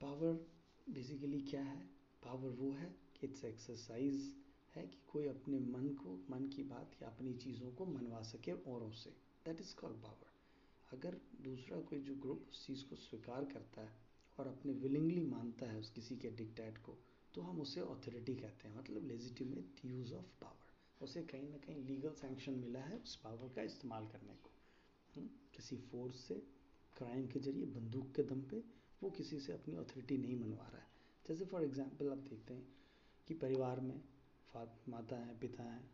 पावर 0.00 0.32
हम्म? 0.32 0.94
बेसिकली 0.94 1.40
क्या 1.40 1.62
है? 1.62 1.91
पावर 2.24 2.50
वो 2.50 2.72
है 2.72 2.96
कि 3.16 3.26
इट्स 3.26 3.44
एक्सरसाइज 3.44 4.36
है 4.74 4.86
कि 4.86 4.98
कोई 5.12 5.26
अपने 5.26 5.58
मन 5.58 5.88
को, 5.88 6.26
मन 6.30 6.48
की 6.48 6.62
बात 6.62 6.96
या 7.02 7.08
अपनी 7.08 7.34
चीज़ों 7.34 7.72
को 7.72 7.86
मनवा 7.86 8.22
सके 8.22 8.52
औरों 8.52 8.90
से। 8.90 9.10
दैट 9.44 9.60
इज़ 9.60 9.74
कॉल्ड 9.74 9.96
पावर 9.96 10.32
अगर 10.92 11.20
दूसरा 11.40 11.80
कोई 11.80 12.00
जो 12.00 12.14
ग्रुप 12.14 12.46
उस 12.50 12.66
चीज़ 12.66 12.84
को 12.84 12.96
स्वीकार 12.96 13.44
करता 13.44 13.82
है 13.82 13.98
और 14.38 14.46
अपने 14.46 14.72
विलिंगली 14.72 15.24
मानता 15.26 15.66
है 15.66 15.78
उस 15.78 15.90
किसी 15.90 16.16
के 16.16 16.30
डिक्टेट 16.30 16.78
को 16.78 16.98
तो 17.34 17.42
हम 17.42 17.60
उसे 17.60 17.80
ऑथोरिटी 17.80 18.34
कहते 18.34 18.68
हैं 18.68 18.76
मतलब 18.76 19.06
लेजिटिमेट 19.06 19.84
यूज़ 19.84 20.14
ऑफ़ 20.14 20.40
पावर 20.40 21.04
उसे 21.04 21.22
कहीं 21.22 21.48
ना 21.48 21.56
कहीं 21.56 21.84
लीगल 21.84 22.10
सैंक्शन 22.10 22.52
मिला 22.52 22.80
है 22.80 22.98
उस 22.98 23.16
पावर 23.16 23.48
का 23.48 23.62
इस्तेमाल 23.62 24.06
करने 24.06 24.34
को। 24.34 24.50
हुँ? 25.16 25.50
किसी 25.56 25.76
फोर्स 25.76 26.16
से 26.16 26.34
क्राइम 26.96 27.26
के 27.26 27.40
ज़रिए, 27.40 27.64
बंदूक 27.64 28.14
के 28.14 28.22
दम 28.22 28.40
पे, 28.42 28.64
वो 29.02 29.10
किसी 29.10 29.40
से 29.40 29.52
अपनी 29.52 29.76
ऑथोरिटी 29.76 30.18
नहीं 30.18 30.36
मनवा 30.36 30.68
रहा 30.68 30.82
है। 30.82 30.91
जैसे 31.28 31.44
फॉर 31.44 31.62
एग्जांपल 31.64 32.10
आप 32.10 32.18
देखते 32.18 32.54
हैं 32.54 32.68
कि 33.28 33.34
परिवार 33.34 33.80
में 33.80 34.04
माता 34.88 35.16
हैं, 35.16 35.38
पिता 35.38 35.62
हैं 35.62 35.90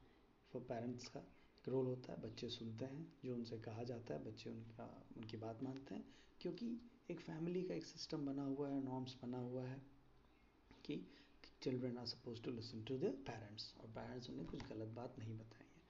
फॉर 0.53 0.63
पेरेंट्स 0.63 1.09
का 1.09 1.21
रोल 1.69 1.87
होता 1.87 2.13
है। 2.13 2.21
बच्चे 2.21 2.49
सुनते 2.49 2.85
हैं, 2.85 3.13
जो 3.25 3.35
उनसे 3.35 3.59
कहा 3.59 3.83
जाता 3.83 4.15
है, 4.15 4.25
बच्चे 4.25 4.51
उनका, 4.51 5.07
उनकी 5.17 5.37
बात 5.37 5.63
मानते 5.63 5.95
हैं। 5.95 6.15
क्योंकि 6.41 6.81
एक 7.11 7.21
फैमिली 7.21 7.63
का 7.63 7.75
एक 7.75 7.85
सिस्टम 7.85 8.27
बना 8.27 8.43
हुआ 8.43 8.69
है 8.69 8.85
नॉर्म्स 8.85 9.17
बना 9.23 9.39
हुआ 9.39 9.65
है 9.65 9.83
कि 10.85 11.07
children 11.63 11.99
are 11.99 12.07
suppose 12.07 12.43
to 12.43 12.51
listen 12.51 12.83
to 12.83 12.99
their 12.99 13.13
parents 13.13 13.75
और 13.81 13.87
पेरेंट्स 13.87 14.31
उन्हें 14.31 14.47
कुछ 14.47 14.63
गलत 14.63 14.89
बात 14.89 15.19
नहीं 15.19 15.35
बताएँगे। 15.35 15.83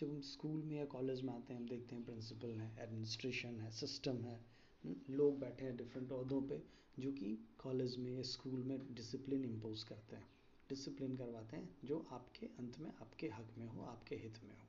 जब 0.00 0.12
हम 0.12 0.20
स्कूल 0.20 0.62
में 0.62 0.76
या 0.76 0.84
कॉलेज 0.84 1.22
में 1.22 1.34
आते 1.34 1.54
हैं, 1.54 1.60
हम 1.60 1.68
देखते 1.68 1.94
हैं 1.94 2.04
प्रिंसिपल 2.04 2.60
है 2.60 2.82
एडमिनिस्ट्रेशन 2.82 3.60
है 3.60 3.70
सिस्टम 3.70 4.16
है 4.16 4.61
लोग 5.10 5.40
बैठे 5.40 5.64
हैं 5.64 5.76
डिफरेंट 5.76 6.12
अहदों 6.12 6.42
पे, 6.42 6.62
जो 6.98 7.12
कि 7.12 7.48
कॉलेज 7.58 7.96
में 7.96 8.22
स्कूल 8.22 8.62
में 8.62 8.94
डिसिप्लिन 8.94 9.44
इम्पोज 9.44 9.82
करते 9.82 10.16
हैं। 10.16 10.28
डिसिप्लिन 10.68 11.16
करवाते 11.16 11.56
हैं 11.56 11.76
जो 11.84 12.06
आपके 12.10 12.46
अंत 12.46 12.78
में 12.78 12.90
आपके 12.90 13.28
हक 13.28 13.54
में 13.58 13.66
हो, 13.66 13.82
आपके 13.82 14.16
हित 14.16 14.40
में 14.44 14.50
हो। 14.50 14.68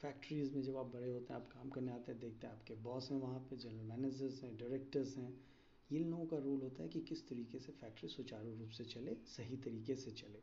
फैक्ट्रीज 0.00 0.54
में 0.54 0.62
जब 0.62 0.76
आप 0.76 0.86
बड़े 0.86 1.10
होते 1.10 1.32
हैं, 1.32 1.40
आप 1.40 1.52
काम 1.52 1.70
करने 1.70 1.92
आते 1.92 2.12
हैं, 2.12 2.20
देखते 2.20 2.46
हैं 2.46 2.54
आपके 2.54 2.74
बॉस 2.74 3.10
हैं 3.10 3.18
वहाँ 3.18 3.38
पे 3.38 3.56
जनरल 3.56 3.84
मैनेजर्स 3.84 4.42
हैं 4.42 4.56
डायरेक्टर्स 4.56 5.16
हैं। 5.16 5.44
इन 5.92 6.10
लोगों 6.10 6.26
का 6.26 6.36
रोल 6.36 6.60
होता 6.60 6.82
है 6.82 6.88
कि 6.88 7.00
किस 7.00 7.28
तरीके 7.28 7.58
से 7.58 7.72
फैक्ट्री 7.72 8.08
सुचारू 8.08 8.56
रूप 8.56 8.70
से 8.70 8.84
चले, 8.84 9.14
सही 9.14 9.56
तरीके 9.56 9.96
से 9.96 10.10
चले। 10.10 10.42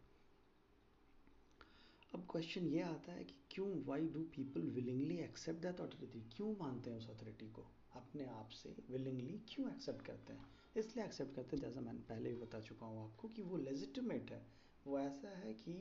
अब 2.15 2.27
क्वेश्चन 2.31 2.67
ये 2.67 2.81
आता 2.81 3.11
है 3.11 3.23
कि 3.23 3.35
क्यों 3.51 3.83
why 3.83 4.07
do 4.07 4.19
people 4.19 4.61
willingly 4.61 5.17
accept 5.17 5.59
that 5.59 5.81
authority 5.81 6.19
क्यों 6.35 6.55
मानते 6.59 6.89
हैं 6.89 6.97
उस 6.97 7.09
अथॉरिटी 7.09 7.49
को? 7.49 7.65
अपने 7.95 8.25
आप 8.25 8.49
से 8.53 8.75
विलिंगली 8.89 9.39
क्यों 9.47 9.69
एक्सेप्ट 9.69 10.05
करते 10.05 10.33
हैं? 10.33 10.45
इसलिए 10.77 11.05
एक्सेप्ट 11.05 11.35
करते 11.35 11.55
हैं, 11.55 11.63
जैसा 11.63 11.81
मैंने 11.81 11.99
पहले 11.99 12.29
भी 12.29 12.35
बता 12.35 12.59
चुका 12.59 12.85
हूँ 12.85 13.03
आपको 13.03 13.27
कि 13.27 13.41
वो 13.41 13.57
लेजिटिमेट 13.57 14.31
है। 14.31 14.45
वो 14.87 14.99
ऐसा 14.99 15.29
है 15.37 15.53
कि 15.53 15.75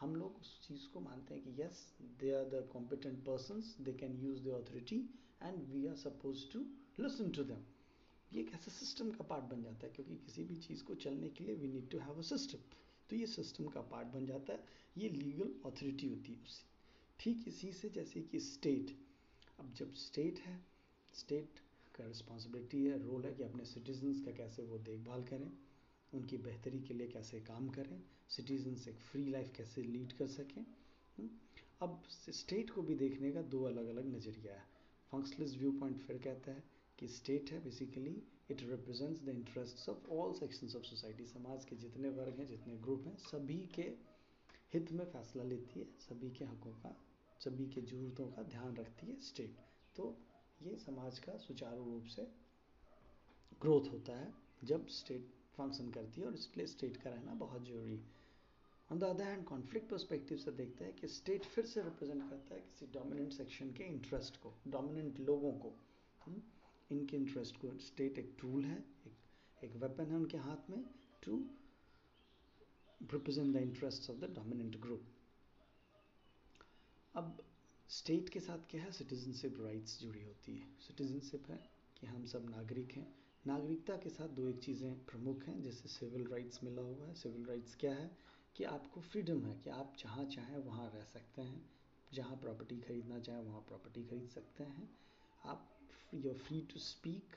हम 0.00 0.14
लोग 0.16 0.36
उस 0.40 0.60
चीज़ 0.68 0.88
को 0.92 1.00
मानते 1.00 1.34
हैं 1.34 1.42
कि 1.42 1.62
yes 1.62 1.86
they 2.20 2.32
are 2.34 2.44
the 2.44 2.68
competent 2.72 3.18
person 3.24 3.62
they 3.80 3.92
can 3.92 4.16
use 4.16 4.42
the 4.42 4.48
authority 4.48 4.98
and 5.42 5.62
we 5.64 5.86
are 5.86 5.94
suppose 5.96 6.50
to 6.52 6.60
listen 7.00 7.30
to 7.30 7.44
them 7.44 7.64
ये 8.32 8.40
एक 8.40 8.52
ऐसा 8.54 8.70
सिस्टम 8.70 9.10
का 9.10 9.24
पार्ट 9.24 9.44
बन 9.44 9.62
जाता 9.62 9.86
है 9.86 9.92
क्योंकि 9.92 10.16
किसी 10.16 10.44
भी 10.44 10.56
चीज़ 10.56 10.84
को 10.84 10.94
चलने 10.94 11.28
के 11.28 11.44
लिए 11.44 11.54
we 11.54 11.68
need 11.68 11.90
to 11.90 11.98
have 11.98 12.18
a 12.18 12.22
system 12.22 12.58
तो 13.10 13.16
ये 13.16 13.26
सिस्टम 13.26 13.66
का 13.66 13.80
पार्ट 13.80 14.08
बन 14.08 14.26
जाता 14.26 14.52
है। 14.52 14.64
ये 14.96 15.08
लीगल 15.08 15.54
अथॉरिटी 15.66 16.06
होती 16.06 16.32
है 16.32 16.42
उससे। 16.42 16.64
ठीक 17.20 17.48
इसी 17.48 17.72
से 17.72 17.88
जैसे 17.90 18.20
कि 18.22 18.40
स्टेट 18.40 18.96
अब 19.60 19.72
जब 19.72 19.92
स्टेट 19.94 20.38
है 20.38 20.54
स्टेट 21.14 21.60
का 21.94 22.04
रिस्पॉन्सिबिलिटी 22.06 22.84
है 22.84 22.98
रोल 23.02 23.24
है 23.24 23.32
कि 23.34 23.42
अपने 23.42 23.64
सिटीजन्स 23.64 24.20
का 24.20 24.32
कैसे 24.32 24.62
वो 24.62 24.78
देखभाल 24.78 25.22
करें, 25.22 25.50
उनकी 26.12 26.36
बेहतरी 26.38 26.80
के 26.80 26.94
लिए 26.94 27.06
कैसे 27.08 27.40
काम 27.40 27.68
करें 27.68 28.02
सिटीजन्स 28.28 28.88
एक 28.88 29.00
फ्री 29.00 29.24
लाइफ 29.26 29.52
कैसे 29.56 29.82
लीड 29.82 30.12
कर 30.12 30.26
सकें 30.26 30.60
हम्म? 30.60 31.28
अब 31.80 32.02
स्टेट 32.30 32.70
को 32.70 32.82
भी 32.82 32.94
देखने 32.94 33.30
का 33.32 33.42
दो 33.42 33.62
अलग 33.64 33.88
अलग 33.88 34.14
नज़रिया 34.14 34.54
है 34.54 34.66
फंक्शनलिस्ट 35.12 35.58
व्यू 35.58 35.72
पॉइंट 35.72 35.98
फिर 35.98 36.18
कहता 36.18 36.52
है 36.52 36.62
कि 36.98 37.08
स्टेट 37.08 37.50
है 37.50 37.62
basically 37.64 38.16
it 38.50 38.62
represents 38.62 39.22
the 39.22 39.28
interest 39.28 39.88
of 39.88 40.08
all 40.10 40.32
sections 40.32 40.76
of 40.76 40.82
society 40.82 41.26
समाज 41.26 41.64
के 41.64 41.76
जितने 41.76 42.08
वर्ग 42.08 42.38
हैं, 42.38 42.46
जितने 42.46 42.76
ग्रुप 42.76 43.06
हैं, 43.06 43.16
सभी 43.16 43.58
के 43.74 43.82
हित 44.72 44.92
में 44.92 45.04
फैसला 45.04 45.44
लेती 45.44 45.80
है, 45.80 45.86
सभी 46.00 46.30
के 46.30 46.44
हकों 46.44 46.72
का, 46.72 46.96
सभी 47.40 47.66
के 47.66 47.80
ज़रूरतों 47.80 48.26
का 48.26 48.42
ध्यान 48.42 48.76
रखती 48.76 49.06
है 49.06 49.20
स्टेट 49.20 49.56
तो 49.96 50.16
ये 50.62 50.76
समाज 50.78 51.18
का 51.18 51.36
सुचारू 51.38 51.84
रूप 51.84 52.04
से 52.06 52.26
ग्रोथ 53.62 53.92
होता 53.92 54.16
है 54.18 54.32
जब 54.64 54.86
स्टेट 54.92 55.30
फ़ंक्शन 55.56 55.90
करती 55.90 56.20
है 56.20 56.26
और 56.26 56.34
इसलिए 56.34 56.66
स्टेट 56.66 56.96
का 56.96 57.10
रहना 57.10 57.34
बहुत 57.36 57.66
ज़रूरी 57.66 57.96
है 57.96 58.10
on 58.90 58.98
the 58.98 59.04
other 59.04 59.24
hand 59.24 59.44
conflict 59.44 59.88
perspective 59.90 60.38
से 60.38 60.52
देखते 60.52 60.84
हैं 60.84 60.94
कि 60.96 61.08
स्टेट 61.08 61.44
फिर 61.44 61.66
से 61.66 61.82
रिप्रेजेंट 61.82 62.28
करता 62.30 62.54
है 62.54 62.60
किसी 62.60 62.86
डोमिनेंट 62.92 63.32
सेक्शन 63.32 63.72
के 63.72 63.84
इंटरेस्ट 63.84 64.36
को 64.36 64.52
डोमिनेंट 64.68 65.20
लोगों 65.20 65.52
को 65.54 65.68
हुँ? 65.68 66.34
हम्म, 66.34 66.42
इनके 66.90 67.16
इंटरेस्ट 67.16 67.56
को 67.56 67.76
स्टेट 67.80 68.18
एक 68.18 68.36
टूल 68.40 68.64
है 68.64 68.78
एक 69.06 69.64
एक 69.64 69.76
वेपन 69.76 70.10
है 70.10 70.16
उनके 70.16 70.38
हाथ 70.40 70.70
में 70.70 70.84
to 71.22 71.36
represent 73.00 73.54
the 73.54 73.60
interest 73.60 74.10
of 74.10 74.18
the 74.18 74.34
dominant 74.34 74.80
group 74.80 75.06
अब 77.14 77.36
स्टेट 77.92 78.28
के 78.28 78.40
साथ 78.40 78.58
क्या 78.70 78.82
है? 78.82 78.92
सिटीजनशिप 78.92 79.56
राइट्स 79.60 80.00
जुड़ी 80.00 80.22
होती 80.22 80.56
है। 80.56 80.66
सिटीजनशिप 80.80 81.48
है 81.48 81.70
कि 82.00 82.06
हम 82.06 82.24
सब 82.24 82.50
नागरिक 82.50 82.92
हैं। 82.92 83.14
नागरिकता 83.46 83.96
के 83.96 84.08
साथ 84.08 84.28
दो 84.28 84.48
एक 84.48 84.58
चीज़ें 84.58 85.04
प्रमुख 85.04 85.44
हैं, 85.44 85.62
जैसे 85.62 85.88
सिविल 85.88 86.26
राइट्स 86.26 86.64
मिला 86.64 86.82
हुआ 86.82 87.06
है। 87.06 87.14
सिविल 87.14 87.44
राइट्स 87.44 87.74
क्या 87.74 87.94
है? 87.94 88.16
कि 88.56 88.64
आपको 88.64 89.00
फ्रीडम 89.00 89.46
है 89.46 89.58
कि 89.58 89.70
आप 89.70 89.96
जहाँ 89.98 90.24
चाहें 90.24 90.58
वहाँ 90.58 90.90
रह 90.94 91.04
सकते 91.04 91.42
हैं। 91.42 91.70
जहाँ 92.14 92.36
प्रॉपर्टी 92.36 92.80
खरीदना 92.80 93.18
चाहें 93.18 93.40
वहाँ 93.40 93.60
प्रॉपर्टी 93.60 94.04
खरीद 94.04 94.28
सकते 94.28 94.64
हैं। 94.64 94.90
आप 95.44 95.70
you 96.14 96.32
free 96.32 96.60
to 96.60 96.80
speak 96.80 97.36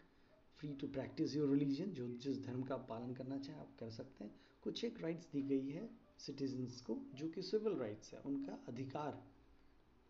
free 0.58 0.74
to 0.74 0.88
practise 0.88 1.36
your 1.36 1.50
religion 1.50 1.86
जो 1.86 2.08
जिस 2.08 2.46
धर्म 2.46 2.64
का 2.64 2.76
आप 2.76 2.86
पालन 2.90 3.14
करना 3.14 3.38
चाहें 3.38 3.60
आप 3.60 3.76
कर 3.80 3.90
सकते 3.90 4.24
हैं। 4.24 4.36
कुछ 4.62 4.84
एक 4.84 5.02
राइट्स 5.02 5.32
दी 5.32 5.42
गई 5.42 5.70
है 5.70 5.90
सिटीजन्स 6.18 6.82
को, 6.82 7.02
जो 7.14 7.30
कि 7.30 7.42
सिविल 7.42 7.74
राइट्स 7.74 8.14
है। 8.14 8.20
उनका 8.20 8.66
अधिकार 8.68 9.35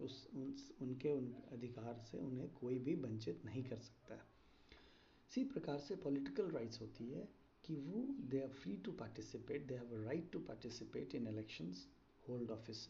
उस 0.01 0.27
उन, 0.35 0.55
उनके 0.81 1.11
उन 1.11 1.35
अधिकार 1.51 1.97
से 2.11 2.17
उन्हें 2.17 2.53
कोई 2.53 2.79
भी 2.79 2.95
वंचित 2.95 3.45
नहीं 3.45 3.63
कर 3.63 3.77
सकता। 3.77 4.15
इसी 5.29 5.43
प्रकार 5.43 5.79
से 5.79 5.95
पॉलिटिकल 5.95 6.47
राइट्स 6.47 6.81
होती 6.81 7.09
है 7.11 7.29
कि 7.65 7.75
वो 7.75 8.07
they 8.19 8.41
are 8.41 8.49
free 8.49 8.77
to 8.77 8.91
participate 8.91 9.67
they 9.67 9.75
have 9.75 10.01
a 10.01 10.03
right 10.05 10.31
to 10.31 10.39
participate 10.39 11.15
in 11.15 11.27
elections 11.27 11.87
hold 12.29 12.51
office 12.51 12.87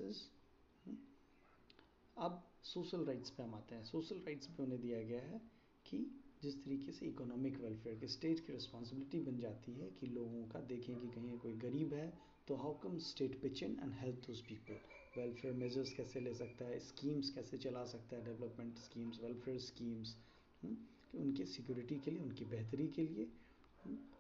अब 2.18 2.52
सोशल 2.64 3.06
राइट्स 3.06 3.30
पे 3.30 3.44
हम 3.44 3.56
आते 3.56 3.76
हैं। 3.76 3.84
सोशल 3.84 4.16
राइट्स 4.16 4.48
पे 4.48 4.64
उन्हें 4.64 4.82
दिया 4.82 5.02
गया 5.04 5.22
है 5.22 5.42
कि 5.86 6.25
जिस 6.44 6.63
तरीके 6.65 6.92
से 6.92 7.06
इकोनॉमिक 7.06 7.60
वेलफेयर 7.60 7.96
के 8.00 8.08
स्टेट 8.08 8.39
की 8.39 8.54
रिस्पॉन्सिबिलिटी 8.54 9.20
बन 9.22 9.39
जाती 9.39 9.74
है 9.74 9.89
कि 10.00 10.08
लोगों 10.08 10.44
का 10.48 10.60
देखें 10.68 10.96
कि 10.96 11.08
कहीं 11.08 11.38
कोई 11.39 11.54
गरीब 11.60 11.94
है 11.94 12.08
तो 12.48 12.56
how 12.56 12.74
come 12.80 12.98
state 13.06 13.39
pitch 13.42 13.63
in 13.63 13.77
and 13.84 13.94
help 13.94 14.22
those 14.27 14.42
people 14.42 14.80
welfare 15.18 15.54
measures 15.54 15.94
कैसे 15.94 16.20
ले 16.20 16.34
सकता 16.34 16.65
है? 16.65 16.80
स्कीम्स 16.80 17.30
कैसे 17.30 17.58
चला 17.58 17.84
सकता 17.86 18.15
है? 18.15 18.24
डेवलपमेंट 18.25 18.77
स्कीम्स 18.80 19.20
वेलफेयर 19.24 19.60
स्कीम्स 19.60 20.15
कि 20.62 20.77
उनके 21.18 21.46
सिक्योरिटी 21.46 22.00
के 22.00 22.12
लिए, 22.12 22.22
उनकी 22.22 22.46
बेहतरी 22.46 22.88
के 22.88 23.01
लिए 23.04 23.27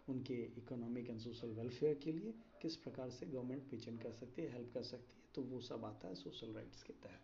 उनके 0.09 0.33
इकोनॉमिक 0.57 1.09
एंड 1.09 1.19
सोशल 1.19 1.49
वेलफेयर 1.49 1.93
के 2.03 2.11
लिए 2.11 2.33
किस 2.61 2.75
प्रकार 2.77 3.09
से 3.09 3.25
गवर्नमेंट 3.25 3.69
पिच 3.69 3.87
इन 3.87 3.97
कर 3.97 4.11
सकती 4.13 4.41
है 4.41 4.51
हेल्प 4.53 4.73
कर 4.73 4.83
सकती 4.83 5.13
है 5.13 5.33
तो 5.35 5.41
वो 5.43 5.59
सब 5.61 5.85
आता 5.85 6.07
है 6.07 6.15
सोशल 6.15 6.53
राइट्स 6.53 6.83
के 6.83 6.93
तहत। 7.03 7.21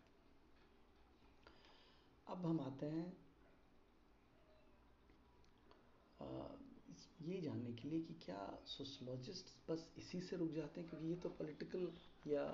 अब 2.28 2.46
हम 2.46 2.60
आते 2.60 2.86
हैं 2.86 3.12
ये 7.22 7.40
जानने 7.42 7.72
के 7.74 7.90
लिए 7.90 8.00
कि 8.02 8.14
क्या 8.26 8.40
सोशलॉजिस्ट 8.68 9.56
बस 9.70 9.90
इसी 9.98 10.22
से 10.22 10.38
रुक 10.38 10.52
जाते 10.54 10.82
हैं? 10.82 10.90
क्योंकि 10.90 11.08
ये 11.08 11.16
तो 11.24 11.30
पॉलिटिकल 11.40 11.88
या 12.28 12.46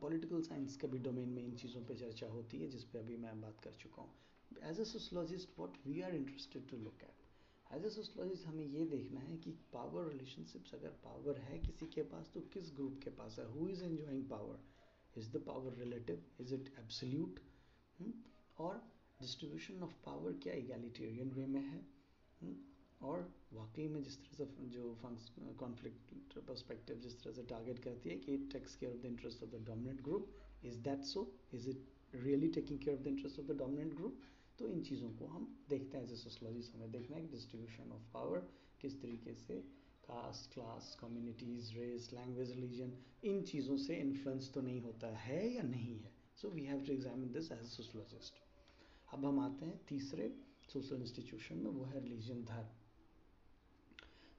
पॉलिटिकल 0.00 0.42
साइंस 0.42 0.76
का 0.76 0.88
भी 0.88 0.98
डोमेन 0.98 1.28
में 1.28 1.42
इन 1.42 1.54
चीज़ों 1.56 1.82
पे 1.84 1.94
चर्चा 1.94 2.26
होती 2.28 2.60
है, 2.60 2.68
जिस 2.68 2.84
पे 2.84 2.98
अभी 2.98 3.16
मैं 3.16 3.40
बात 3.40 3.60
कर 3.64 3.74
चुका 3.82 4.02
हूँ। 4.02 4.68
As 4.70 4.80
a 4.80 4.84
sociologist 4.84 5.58
what 5.58 5.76
we 5.86 6.00
are 6.00 6.14
interested 6.14 6.68
to 6.70 6.76
look 6.78 7.02
at 7.02 7.22
as 7.70 7.84
a 7.84 7.88
sociologist 7.90 8.46
हमें 8.46 8.64
ये 8.64 8.84
देखना 8.86 9.20
है 9.20 9.36
कि 9.38 9.50
पावर 9.72 10.08
रिलेशनशिप्स 10.08 10.74
अगर 10.74 10.98
पावर 11.04 11.38
है 11.40 11.58
किसी 11.58 11.86
के 11.94 12.02
पास 12.12 12.30
तो 12.34 12.40
किस 12.52 12.72
ग्रुप 12.76 13.00
के 13.04 13.10
पास 13.20 13.38
है? 13.38 13.46
Who 13.52 13.68
is 13.68 13.84
enjoying 13.84 14.28
power 14.30 15.18
is 15.18 15.30
the 15.32 15.42
power 15.46 15.74
relative 15.78 16.24
is 16.40 16.54
it 16.54 16.74
absolute 16.78 17.40
और 18.56 18.82
डिस्ट्रीब्यूशन 19.20 19.82
ऑफ़ 19.82 19.94
पावर 20.04 20.32
क्या 20.42 20.52
इगैलिटेरियन 20.54 21.30
वे 21.32 21.46
में 21.46 21.60
है? 21.62 21.84
हुँ? 22.40 22.54
और 23.04 23.32
वाकई 23.52 23.86
में 23.88 24.02
जिस 24.02 24.18
तरह 24.18 24.44
से 24.44 24.66
जो 24.68 24.94
कॉन्फ्लिक्ट 25.58 26.38
पर्सपेक्टिव 26.38 26.98
जिस 26.98 27.22
तरह 27.22 27.32
से 27.32 27.42
टारगेट 27.42 27.78
करती 27.78 28.10
है 28.10 28.16
कि 28.16 28.34
it 28.34 28.50
takes 28.52 28.76
care 28.76 28.92
of 28.92 29.02
the 29.02 29.04
interest 29.04 29.42
of 29.42 29.50
the 29.50 29.64
dominant 29.66 30.02
group 30.02 30.30
is 30.64 30.78
that 30.80 31.02
so 31.04 31.26
is 31.54 31.68
it 31.70 31.84
really 32.14 32.48
taking 32.48 32.78
care 32.78 32.96
of 32.96 33.04
the 33.04 33.06
interest 33.06 33.40
of 33.40 33.46
the 33.46 33.56
dominant 33.58 33.94
group 33.94 34.20
तो 34.58 34.68
इन 34.68 34.82
चीज़ों 34.82 35.10
को 35.10 35.26
हम 35.26 35.46
देखते 35.68 35.96
हैं 35.96 36.04
एज 36.04 36.12
ए 36.12 36.16
सोशलॉजिस्ट 36.16 36.74
हमें 36.74 36.90
देखना 36.90 37.16
है 37.16 37.22
कि 37.22 37.28
डिस्ट्रीब्यूशन 37.28 37.92
ऑफ़ 37.92 38.12
पावर 38.12 38.48
किस 38.80 39.00
तरीके 39.02 39.34
से 39.34 39.60
caste 40.04 40.52
class 40.54 40.96
communities 41.00 41.72
race 41.74 42.10
language 42.12 42.50
religion 42.50 42.92
इन 43.24 43.42
चीज़ों 43.42 43.76
से 43.76 43.96
इन्फ्लुएंस 43.96 44.52
तो 44.54 44.60
नहीं 44.60 44.80
होता 44.80 45.16
है 45.16 45.46
या 45.48 45.62
नहीं 45.62 45.98
है? 45.98 46.12
So 46.36 46.48
we 46.50 46.64
have 46.64 46.84
to 46.84 46.92
examine 46.92 47.30
this 47.32 47.50
as 47.52 47.58
a 47.58 47.68
sociologist 47.68 48.42
अब 49.12 49.24
हम 49.24 49.38
आते 49.40 49.66
हैं 49.66 49.80
तीसरे 49.88 50.28
सोशल 50.72 50.96
इंस्टीट्यूशन 50.96 51.56
में, 51.56 51.70
वो 51.70 51.84
है 51.84 52.00
रिलीजन 52.00 52.44
धर्म 52.44 52.83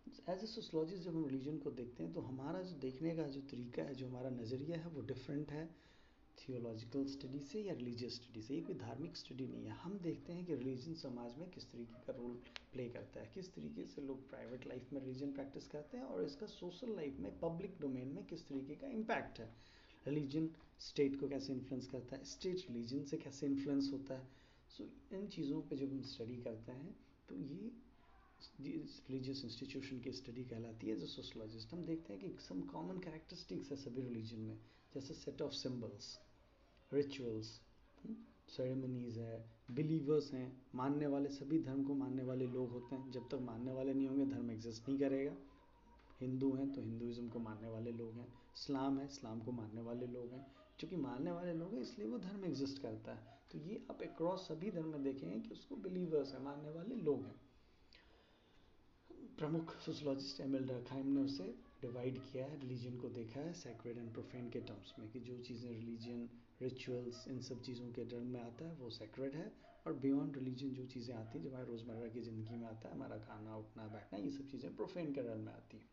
एज 0.08 0.44
ए 0.44 0.48
सोशलॉजिस्ट 0.48 1.04
जब 1.04 1.16
हम 1.16 1.26
रिलीजन 1.26 1.58
को 1.58 1.72
देखते 1.72 2.04
हैं 2.04 2.12
तो 2.14 2.22
हमारा 2.22 2.62
जो 2.62 2.76
देखने 2.80 3.16
का 3.16 3.24
जो 3.28 3.42
तरीका 3.42 3.84
है 3.84 3.94
जो 3.96 4.08
हमारा 4.08 4.30
नज़रिया 4.30 4.78
है 4.78 4.90
वो 4.90 5.02
डिफरेंट 5.02 5.52
है 5.52 5.66
थियोलॉजिकल 6.38 7.06
स्टडी 7.06 7.40
से 7.40 7.62
या 7.62 7.74
रिलीजियस 7.74 8.16
स्टडी 8.16 8.42
से। 8.42 8.56
ये 8.56 8.62
कोई 8.62 8.76
धार्मिक 8.76 9.18
स्टडी 9.18 9.48
नहीं 9.48 9.66
है। 9.66 9.72
हम 9.72 9.98
देखते 10.00 10.34
हैं 10.34 10.46
कि 10.46 10.56
रिलीजन 10.56 10.94
समाज 10.94 11.38
में 11.38 11.50
किस 11.50 11.72
तरीके 11.72 12.02
का 12.08 12.14
रोल 12.14 12.34
प्ले 12.74 12.88
करता 12.90 13.20
है। 13.20 13.32
किस 13.34 13.54
तरीके 13.56 13.86
से 13.86 14.02
लोग 14.02 14.30
प्राइवेट 14.30 14.68
लाइफ 14.68 14.92
में 14.94 15.00
रिलीजन 15.02 15.32
प्रैक्टिस 15.32 15.68
करते 15.68 15.98
हैं 15.98 16.04
और 16.04 16.24
इसका 16.24 16.46
सोशल 16.46 16.96
लाइफ 16.96 17.20
में 17.20 17.40
पब्लिक 17.40 17.78
डोमेन 17.82 18.08
में 18.08 18.26
किस 18.26 18.48
तरीके 18.48 18.76
का 18.76 18.88
इम्पैक्ट 18.88 19.40
है। 19.40 19.50
रिलीजन 20.08 20.50
स्टेट 20.80 21.20
को 21.20 21.28
कैसे 21.28 21.54
इन्फ्लुएंस 21.54 21.88
करता 21.88 22.16
है? 22.16 22.24
स्टेट 22.24 22.66
रिलीजन 22.70 23.04
से 23.04 23.18
कैसे 23.18 23.46
इन्फ्लुएंस 23.46 23.90
होता 23.94 24.14
है? 24.14 24.28
सो 24.70 24.84
so, 24.84 25.14
इन 25.14 25.28
चीज़ों 25.28 25.62
पे 25.62 25.76
जब 25.76 25.92
हम 25.92 26.02
स्टडी 26.04 26.38
करते 26.38 26.72
हैं 26.72 26.96
तो 27.30 27.36
ये 27.36 27.72
रिलीजियस 28.62 29.44
इंस्टीट्यूशन 29.46 30.00
की 30.00 30.12
स्टडी 30.12 30.44
कहलाती 30.44 30.88
है 30.88 30.96
अ 30.96 31.06
सोशलॉजिस्ट। 31.06 31.74
हम 31.74 31.86
देखते 31.86 32.14
हैं 32.14 32.22
कि 32.22 32.42
सम 32.42 32.62
कॉमन 32.62 33.00
कैरेक्टरिस्टिक्स 33.00 33.72
है 33.72 33.78
सभी 33.78 34.02
रिलीजन 34.02 34.40
में, 34.40 34.60
जैसे 34.96 35.14
set 35.14 35.42
of 35.42 35.52
symbols 35.52 36.20
rituals 36.92 37.62
ceremonies 38.48 39.18
है 39.18 39.52
बिलीवर्स 39.72 40.34
हैं, 40.34 40.62
मानने 40.76 41.08
वाले, 41.08 41.30
सभी 41.30 41.60
धर्म 41.60 41.84
को 41.84 41.94
मानने 41.94 42.24
वाले 42.24 42.48
लोग 42.48 42.70
होते 42.70 42.96
हैं। 42.96 43.12
जब 43.12 43.30
तक 43.30 43.40
मानने 43.42 43.72
वाले 43.72 43.94
नहीं 43.94 44.08
होंगे, 44.08 44.26
धर्म 44.26 44.52
एग्जिस्ट 44.52 44.90
नहीं 44.90 45.00
करेगा। 45.00 45.36
हिंदू 46.22 46.52
हैं 46.54 46.74
तो 46.74 46.82
हिंदुज़म 46.82 47.30
को 47.30 47.40
मानने 47.40 47.68
वाले 47.68 47.92
लोग 47.92 48.14
हैं। 48.14 48.28
इस्लाम 48.28 49.00
है, 49.00 49.06
इस्लाम 49.06 49.40
को 49.40 49.52
मानने 49.52 49.82
वाले 49.82 50.08
लोग 50.08 50.34
हैं। 50.34 50.46
चूँकि 50.80 50.96
मानने 50.96 51.32
वाले 51.32 51.54
लोग 51.54 51.74
हैं, 51.74 51.82
इसलिए 51.82 52.08
वो 52.08 52.18
धर्म 52.18 52.46
एग्जिस्ट 52.46 52.82
करता 52.82 53.14
है। 53.14 53.40
तो 53.52 53.58
ये 53.58 53.86
आप 53.92 54.02
अक्रॉस 54.02 54.48
सभी 54.48 54.72
धर्म 54.72 54.88
में 54.88 55.04
देखेंगे 55.04 55.40
कि 55.40 55.50
उसको 55.50 55.76
बिलीवर्स 55.76 56.34
है, 56.34 56.42
मानने 56.44 56.70
वाले 56.70 56.96
लोग 56.96 57.26
हैं। 57.26 57.36
प्रमुख 59.38 59.76
सोशलॉजिस्ट 59.82 60.40
एम 60.42 60.56
एल 60.56 60.66
रखाइम 60.68 61.08
ने 61.08 61.22
उसे 61.22 61.44
डिवाइड 61.82 62.18
किया 62.22 62.46
है 62.46 62.60
रिलीजन 62.60 62.98
को 62.98 63.10
देखा 63.12 63.40
है 63.40 63.54
सेक्रेड 63.56 63.98
एंड 63.98 64.12
प्रोफेन 64.14 64.50
के 64.50 64.60
टर्म्स 64.62 64.94
में 65.00 65.10
कि 65.12 65.20
जो 65.22 65.38
चीज़ें 65.44 65.70
रिलीजन 65.70 66.28
रिचुअल्स 66.62 67.28
इन 67.28 67.42
सब 67.42 67.62
चीज़ों 67.62 67.88
के 67.92 68.06
टर्म 68.06 68.28
में 68.28 68.40
आता 68.42 68.66
है, 68.66 68.76
वो 68.76 68.90
सेक्रेड 68.92 69.36
है 69.36 69.52
और 69.88 69.94
बियॉन्ड 69.96 70.38
रिलीजन 70.38 70.74
जो 70.74 70.86
चीज़ें 70.86 71.16
आती 71.16 71.38
हैं, 71.38 71.44
जो 71.44 71.50
हमारे 71.50 71.66
रोज़मर्रा 71.66 72.08
की 72.10 72.22
ज़िंदगी 72.22 72.56
में 72.56 72.68
आता 72.68 72.88
है, 72.88 72.94
हमारा 72.96 73.18
खाना, 73.20 73.56
उठना, 73.58 73.88
बैठना, 73.88 74.20
ये 74.20 74.32
सब 74.32 74.48
चीज़ें 74.48 74.76
प्रोफेन 74.76 75.14
के 75.14 75.22
डर 75.22 75.38
में 75.38 75.52
आती 75.54 75.78
हैं। 75.78 75.90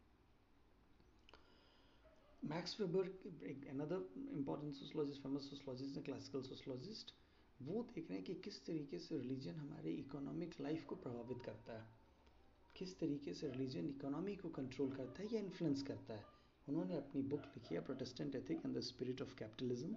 मैक्स 2.43 2.81
वेबर 2.81 3.09
एक 3.47 3.67
another 3.71 4.09
important 4.35 4.75
sociologist 4.75 5.23
famous 5.23 5.51
sociologist 5.51 5.97
है 5.97 6.03
क्लासिकल 6.03 6.43
सोशलॉजिस्ट 6.43 7.13
वो 7.61 7.83
देख 7.95 8.09
रहे 8.09 8.19
हैं 8.19 8.27
कि 8.27 8.35
किस 8.45 8.65
तरीके 8.67 8.99
से 8.99 9.19
रिलीजन 9.19 9.55
हमारे 9.57 9.91
इकोनॉमिक 9.97 10.61
लाइफ 10.61 10.85
को 10.87 10.95
प्रभावित 10.97 11.43
करता 11.45 11.73
है। 11.73 12.02
किस 12.83 12.99
तरीके 12.99 13.35
से 13.35 13.49
रिलीजन 13.49 13.89
इकोनॉमी 13.89 14.37
को 14.37 14.49
कंट्रोल 14.49 14.91
करता 14.91 15.23
है 15.23 15.35
या 15.35 15.41
इन्फ्लुएंस 15.41 15.83
करता 15.83 16.15
है? 16.15 16.25
उन्होंने 16.69 16.97
अपनी 16.97 17.23
बुक 17.23 17.41
लिखी 17.41 17.75
है 17.75 17.81
Protestant 17.81 18.35
ethic 18.35 18.63
and 18.67 18.77
the 18.77 18.81
spirit 18.81 19.23
of 19.23 19.37
capitalism 19.37 19.97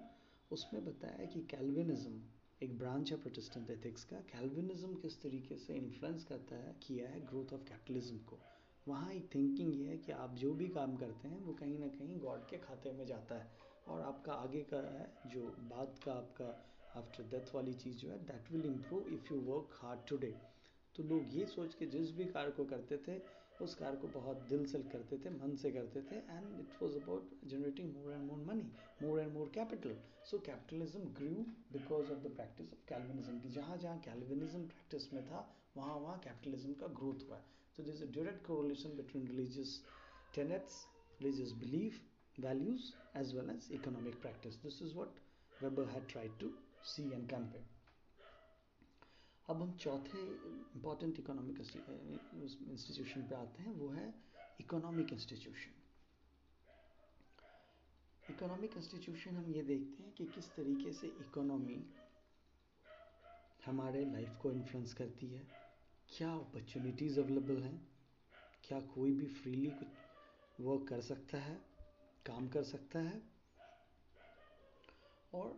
उसमें 0.51 0.85
बताया 0.85 1.25
कि 1.25 1.41
कैल्विनिज्म 1.41 2.21
एक 2.63 2.77
ब्रांच 2.77 3.11
है 3.11 3.17
प्रोटेस्टेंट 3.17 3.69
एथिक्स 3.69 4.03
का। 4.03 4.17
कैल्विनिज्म 4.17 4.95
किस 4.95 5.21
तरीके 5.21 5.57
से 5.57 5.73
इन्फ्लुएंस 5.73 6.23
करता 6.23 6.55
है? 6.55 6.75
किया 6.87 7.09
है 7.09 7.25
ग्रोथ 7.25 7.53
ऑफ़ 7.53 7.61
कैपिटलिज्म 7.61 8.17
को। 8.17 8.39
वहाँ 8.87 9.11
एक 9.11 9.29
थिंकिंग 9.35 9.75
ये 9.75 9.87
है 9.87 9.97
कि 9.97 10.11
आप 10.11 10.35
जो 10.35 10.53
भी 10.53 10.67
काम 10.67 10.97
करते 10.97 11.27
हैं, 11.27 11.39
वो 11.39 11.53
कहीं 11.53 11.79
ना 11.79 11.87
कहीं 11.87 12.19
गॉड 12.19 12.49
के 12.49 12.57
खाते 12.57 12.91
में 12.91 13.05
जाता 13.05 13.35
है। 13.35 13.51
और 13.87 14.01
आपका 14.01 14.33
आगे 14.33 14.61
का 14.61 14.99
है, 14.99 15.17
जो 15.27 15.47
बाद 15.47 15.99
का 16.05 16.13
आपका 16.13 16.65
आफ्टर 16.95 17.23
डेथ 17.23 17.55
वाली 17.55 17.73
चीज़ 17.73 17.97
जो 17.97 18.09
है 18.09 18.25
that 18.25 18.51
will 18.51 18.65
improve 18.65 19.07
if 19.07 19.33
you 19.33 19.39
work 19.39 19.69
hard 19.73 19.99
today 20.07 20.54
तो 20.97 21.03
लोग 21.03 21.35
ये 21.35 21.45
सोच 21.45 21.73
के 21.75 21.85
जिस 21.85 22.11
भी 22.17 22.25
कार्य 22.25 22.51
को 22.51 22.65
करते 22.65 22.97
थे, 23.07 23.19
उस 23.61 23.75
कार्य 23.75 23.97
को 23.97 24.07
बहुत 24.19 24.37
दिल 24.49 24.65
से 24.65 24.79
करते 24.93 25.17
थे, 25.17 25.29
मन 25.29 25.55
से 25.55 25.71
करते 25.71 26.01
थे 26.11 26.15
and 26.15 26.59
it 26.59 26.81
was 26.81 26.95
about 26.95 27.29
generating 27.49 27.93
more 27.95 28.13
and 28.13 28.23
more 28.31 28.45
money 28.47 28.71
more 29.03 29.19
and 29.19 29.33
more 29.33 29.51
capital 29.55 29.97
so 30.31 30.39
capitalism 30.39 30.99
grew 31.19 31.35
because 31.73 32.11
of 32.11 32.19
the 32.19 32.31
practice 32.35 32.73
of 32.73 32.87
Calvinism 32.89 33.39
की 33.39 33.49
जहाँ 33.49 33.77
जहाँ 33.77 33.99
कैल्विनिज्म 33.99 34.61
प्रैक्टिस 34.67 35.13
में 35.13 35.25
था, 35.25 35.49
वहाँ 35.77 35.95
वहाँ 35.95 36.19
कैपिटलिज्म 36.19 36.73
का 36.73 36.87
ग्रोथ 37.01 37.29
हुआ। 37.29 37.41
So 37.77 37.83
this 37.83 38.01
a 38.01 38.05
direct 38.05 38.43
correlation 38.43 38.91
between 38.95 39.25
religious 39.25 39.71
tenets, 40.33 40.75
religious 41.19 41.51
belief, 41.51 41.99
values, 42.37 42.93
as 43.15 43.33
well 43.33 43.49
as 43.49 43.69
economic 43.69 44.21
practice. 44.21 44.55
This 44.63 44.81
is 44.81 44.95
what 44.95 45.09
Weber 45.61 45.85
had 45.93 46.07
tried 46.07 46.39
to 46.39 46.53
see 46.81 47.11
and 47.13 47.27
convey. 47.27 47.74
अब 49.49 49.61
हम 49.61 49.71
चौथे 49.77 50.19
इंपॉर्टेंट 50.75 51.19
इकोनॉमिक 51.19 51.59
इंस्टीट्यूशन 51.59 53.21
पे 53.21 53.35
आते 53.35 53.63
हैं, 53.63 53.73
वो 53.73 53.89
है 53.89 54.13
इकोनॉमिक 54.59 55.13
इंस्टीट्यूशन 55.13 55.71
इकोनॉमिक 58.23 58.77
इंस्टीट्यूशन 58.77 59.35
हम 59.37 59.51
ये 59.53 59.61
देखते 59.63 60.03
हैं 60.03 60.13
कि 60.13 60.25
किस 60.35 60.55
तरीके 60.55 60.91
से 60.93 61.07
इकोनॉमी 61.21 61.83
हमारे 63.65 64.03
लाइफ 64.05 64.37
को 64.41 64.51
इन्फ्लुएंस 64.51 64.93
करती 64.93 65.27
है, 65.27 65.41
क्या 66.09 66.31
अपॉर्चुनिटीज़ 66.31 67.19
अवेलेबल 67.19 67.61
हैं, 67.63 67.87
क्या 68.63 68.79
कोई 68.95 69.11
भी 69.11 69.27
फ्रीली 69.35 69.69
कुछ 69.69 70.61
वर्क 70.61 70.87
कर 70.89 71.01
सकता 71.01 71.37
है, 71.37 71.55
काम 72.25 72.47
कर 72.47 72.63
सकता 72.63 72.99
है, 72.99 73.21
और 75.33 75.57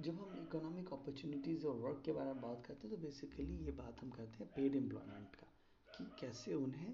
जब 0.00 0.20
हम 0.20 0.36
इकोनॉमिक 0.38 0.92
अपॉर्चुनिटीज़ 0.92 1.66
और 1.66 1.74
वर्क 1.76 2.00
के 2.04 2.12
बारे 2.12 2.32
में 2.32 2.40
बात 2.40 2.64
करते 2.66 2.88
हैं 2.88 2.96
तो 2.96 3.02
बेसिकली 3.02 3.56
ये 3.64 3.72
बात 3.72 4.02
हम 4.02 4.10
करते 4.10 4.44
हैं 4.44 4.52
पेड 4.54 4.76
एम्प्लॉयमेंट 4.76 5.34
का, 5.36 5.46
कि 5.88 6.04
कैसे 6.20 6.54
उन्हें 6.54 6.92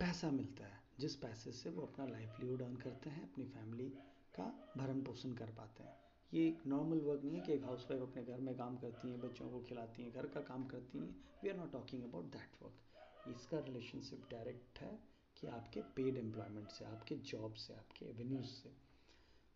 पैसा 0.00 0.30
मिलता 0.30 0.64
है, 0.64 0.80
जिस 1.00 1.14
पैसे 1.16 1.52
से 1.52 1.70
वो 1.70 1.82
अपना 1.82 2.06
लाइवलीहुड 2.06 2.62
अर्न 2.62 2.76
करते 2.76 3.10
हैं, 3.10 3.22
अपनी 3.22 3.44
फैमिली 3.46 3.88
का 4.34 4.44
भरण 4.76 5.00
पोषण 5.00 5.32
कर 5.32 5.50
पाते 5.56 5.82
हैं। 5.82 5.96
ये 6.32 6.46
एक 6.48 6.66
नॉर्मल 6.66 7.00
वर्क 7.00 7.24
नहीं 7.24 7.36
है 7.36 7.40
कि 7.40 7.52
एक 7.52 7.64
हाउस 7.64 7.86
वाइफ 7.90 8.02
अपने 8.02 8.22
घर 8.24 8.40
में 8.40 8.54
काम 8.56 8.76
करती 8.76 9.10
हैं, 9.10 9.20
बच्चों 9.20 9.50
को 9.50 9.60
खिलाती 9.60 10.02
हैं, 10.02 10.12
घर 10.12 10.26
का 10.26 10.40
काम 10.42 10.64
करती 10.66 10.98
हैं। 10.98 11.10
We 11.42 11.48
are 11.48 11.56
not 11.56 11.72
talking 11.72 12.02
about 12.04 12.24
that 12.32 12.62
work 12.62 13.28
इसका 13.30 13.58
रिलेशनशिप 13.60 14.26
डायरेक्ट 14.30 14.78
है 14.78 14.98
कि 15.36 15.46
आपके 15.48 15.80
पेड 15.96 16.16
एम्प्लॉयमेंट 16.16 16.68
से, 16.68 16.84
आपके 16.84 17.14
जॉब 17.14 17.54
से, 17.54 17.74
आपके 17.74 18.06
एवेन्यूज 18.06 18.46
से। 18.46 18.72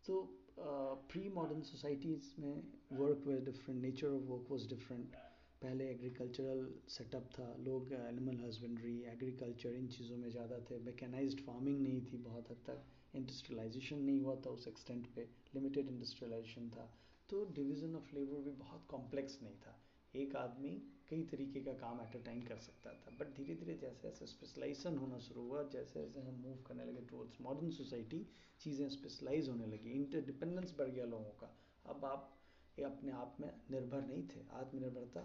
तो 0.05 0.21
प्री 0.61 1.27
मॉडर्न 1.29 1.61
सोसाइटीज़ 1.61 2.29
में 2.41 2.63
work 2.91 3.23
way 3.27 3.39
different 3.41 3.81
nature 3.81 4.07
of 4.07 4.23
work 4.23 4.47
was 4.51 4.67
different 4.69 5.15
पहले 5.61 5.89
एग्रीकल्चरल 5.91 6.67
सेटअप 6.89 7.29
था, 7.33 7.55
लोग 7.59 7.91
एनिमल 7.93 8.39
हस्बेंड्री 8.45 8.95
एग्रीकल्चर 9.13 9.75
इन 9.75 9.87
चीज़ों 9.87 10.17
में 10.17 10.29
ज़्यादा 10.29 10.59
थे। 10.69 10.79
मैकेनाइज्ड 10.79 11.39
फ़ार्मिंग 11.39 11.81
नहीं 11.81 12.01
थी 12.05 12.17
बहुत 12.17 12.51
हद 12.51 12.63
तक। 12.67 12.83
इंडस्ट्रियलाइजेशन 13.15 13.99
नहीं 13.99 14.21
हुआ 14.21 14.35
था 14.45 14.49
उस 14.49 14.67
एक्सटेंट 14.67 15.07
पे। 15.15 15.27
लिमिटेड 15.55 15.89
इंडस्ट्रियलाइजेशन 15.89 16.69
था। 16.69 16.89
तो 17.29 17.43
डिवीज़न 17.55 17.95
ऑफ़ 17.95 18.15
लेबर 18.15 18.41
भी 18.41 18.51
बहुत 18.59 18.85
कॉम्प्लेक्स 18.89 19.41
नहीं 19.43 19.55
था। 19.57 19.79
एक 20.15 20.35
आदमी 20.35 20.69
कई 21.09 21.23
तरीके 21.31 21.59
का 21.61 21.71
काम 21.75 22.01
एट 22.01 22.15
अ 22.15 22.19
टाइम 22.25 22.41
कर 22.43 22.57
सकता 22.59 22.93
था 22.95 23.11
बट 23.19 23.35
धीरे 23.35 23.55
धीरे 23.55 23.73
जैसे 23.75 24.07
जैसे 24.07 24.25
स्पेशलाइजेशन 24.27 24.97
होना 24.97 25.17
शुरू 25.19 25.41
हुआ, 25.41 25.63
जैसे 25.63 26.01
जैसे 26.01 26.21
हम 26.21 26.41
मूव 26.41 26.57
करने 26.67 26.85
लगे 26.85 27.01
टूवर्ड्स 27.07 27.41
मॉडर्न 27.41 27.69
सोसाइटी 27.71 28.25
चीज़ें 28.61 28.87
स्पेशलाइज 28.89 29.49
होने 29.49 29.65
लगी 29.67 29.91
इंटरडिपेंडेंस 29.93 30.75
बढ़ 30.79 30.89
गया 30.89 31.05
लोगों 31.05 31.31
का। 31.41 31.53
अब 31.85 32.05
आप 32.05 32.35
ये 32.79 32.85
अपने 32.85 33.11
आप 33.11 33.37
में 33.41 33.49
निर्भर 33.71 34.05
नहीं 34.07 34.23
थे, 34.27 34.41
आत्मनिर्भरता 34.53 35.21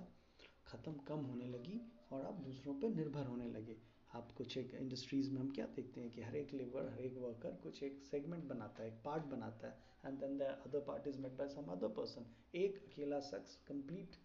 ख़त्म 0.67 0.93
कम 1.09 1.25
होने 1.25 1.49
लगी 1.49 1.81
और 2.13 2.23
आप 2.23 2.41
दूसरों 2.45 2.75
पर 2.81 2.95
निर्भर 2.95 3.27
होने 3.27 3.49
लगे। 3.49 3.77
आप 4.15 4.33
कुछ 4.37 4.57
एक 4.57 4.75
इंडस्ट्रीज़ 4.75 5.31
में 5.31 5.41
हम 5.41 5.51
क्या 5.51 5.67
देखते 5.77 6.01
हैं 6.01 6.11
कि 6.11 6.23
हर 6.23 6.37
एक 6.37 6.53
लेबर 6.55 6.89
हर 6.89 7.01
एक 7.05 7.17
वर्कर 7.19 7.59
कुछ 7.63 7.83
एक 7.83 8.03
सेगमेंट 8.03 8.45
बनाता 8.45 8.83
है, 8.83 8.89
एक 8.89 9.01
पार्ट 9.05 9.25
बनाता 9.27 9.69
है 9.69 9.79
and 10.07 10.19
then 10.21 10.37
the 10.39 10.43
other 10.67 10.85
part 10.89 11.07
is 11.09 11.19
made 11.21 11.37
by 11.39 11.49
some 11.49 11.73
other 11.73 11.89
person 11.97 12.27
एक 12.55 12.79
अकेला 12.85 13.21
शख्स 13.23 13.57
कंप्लीट 13.69 14.17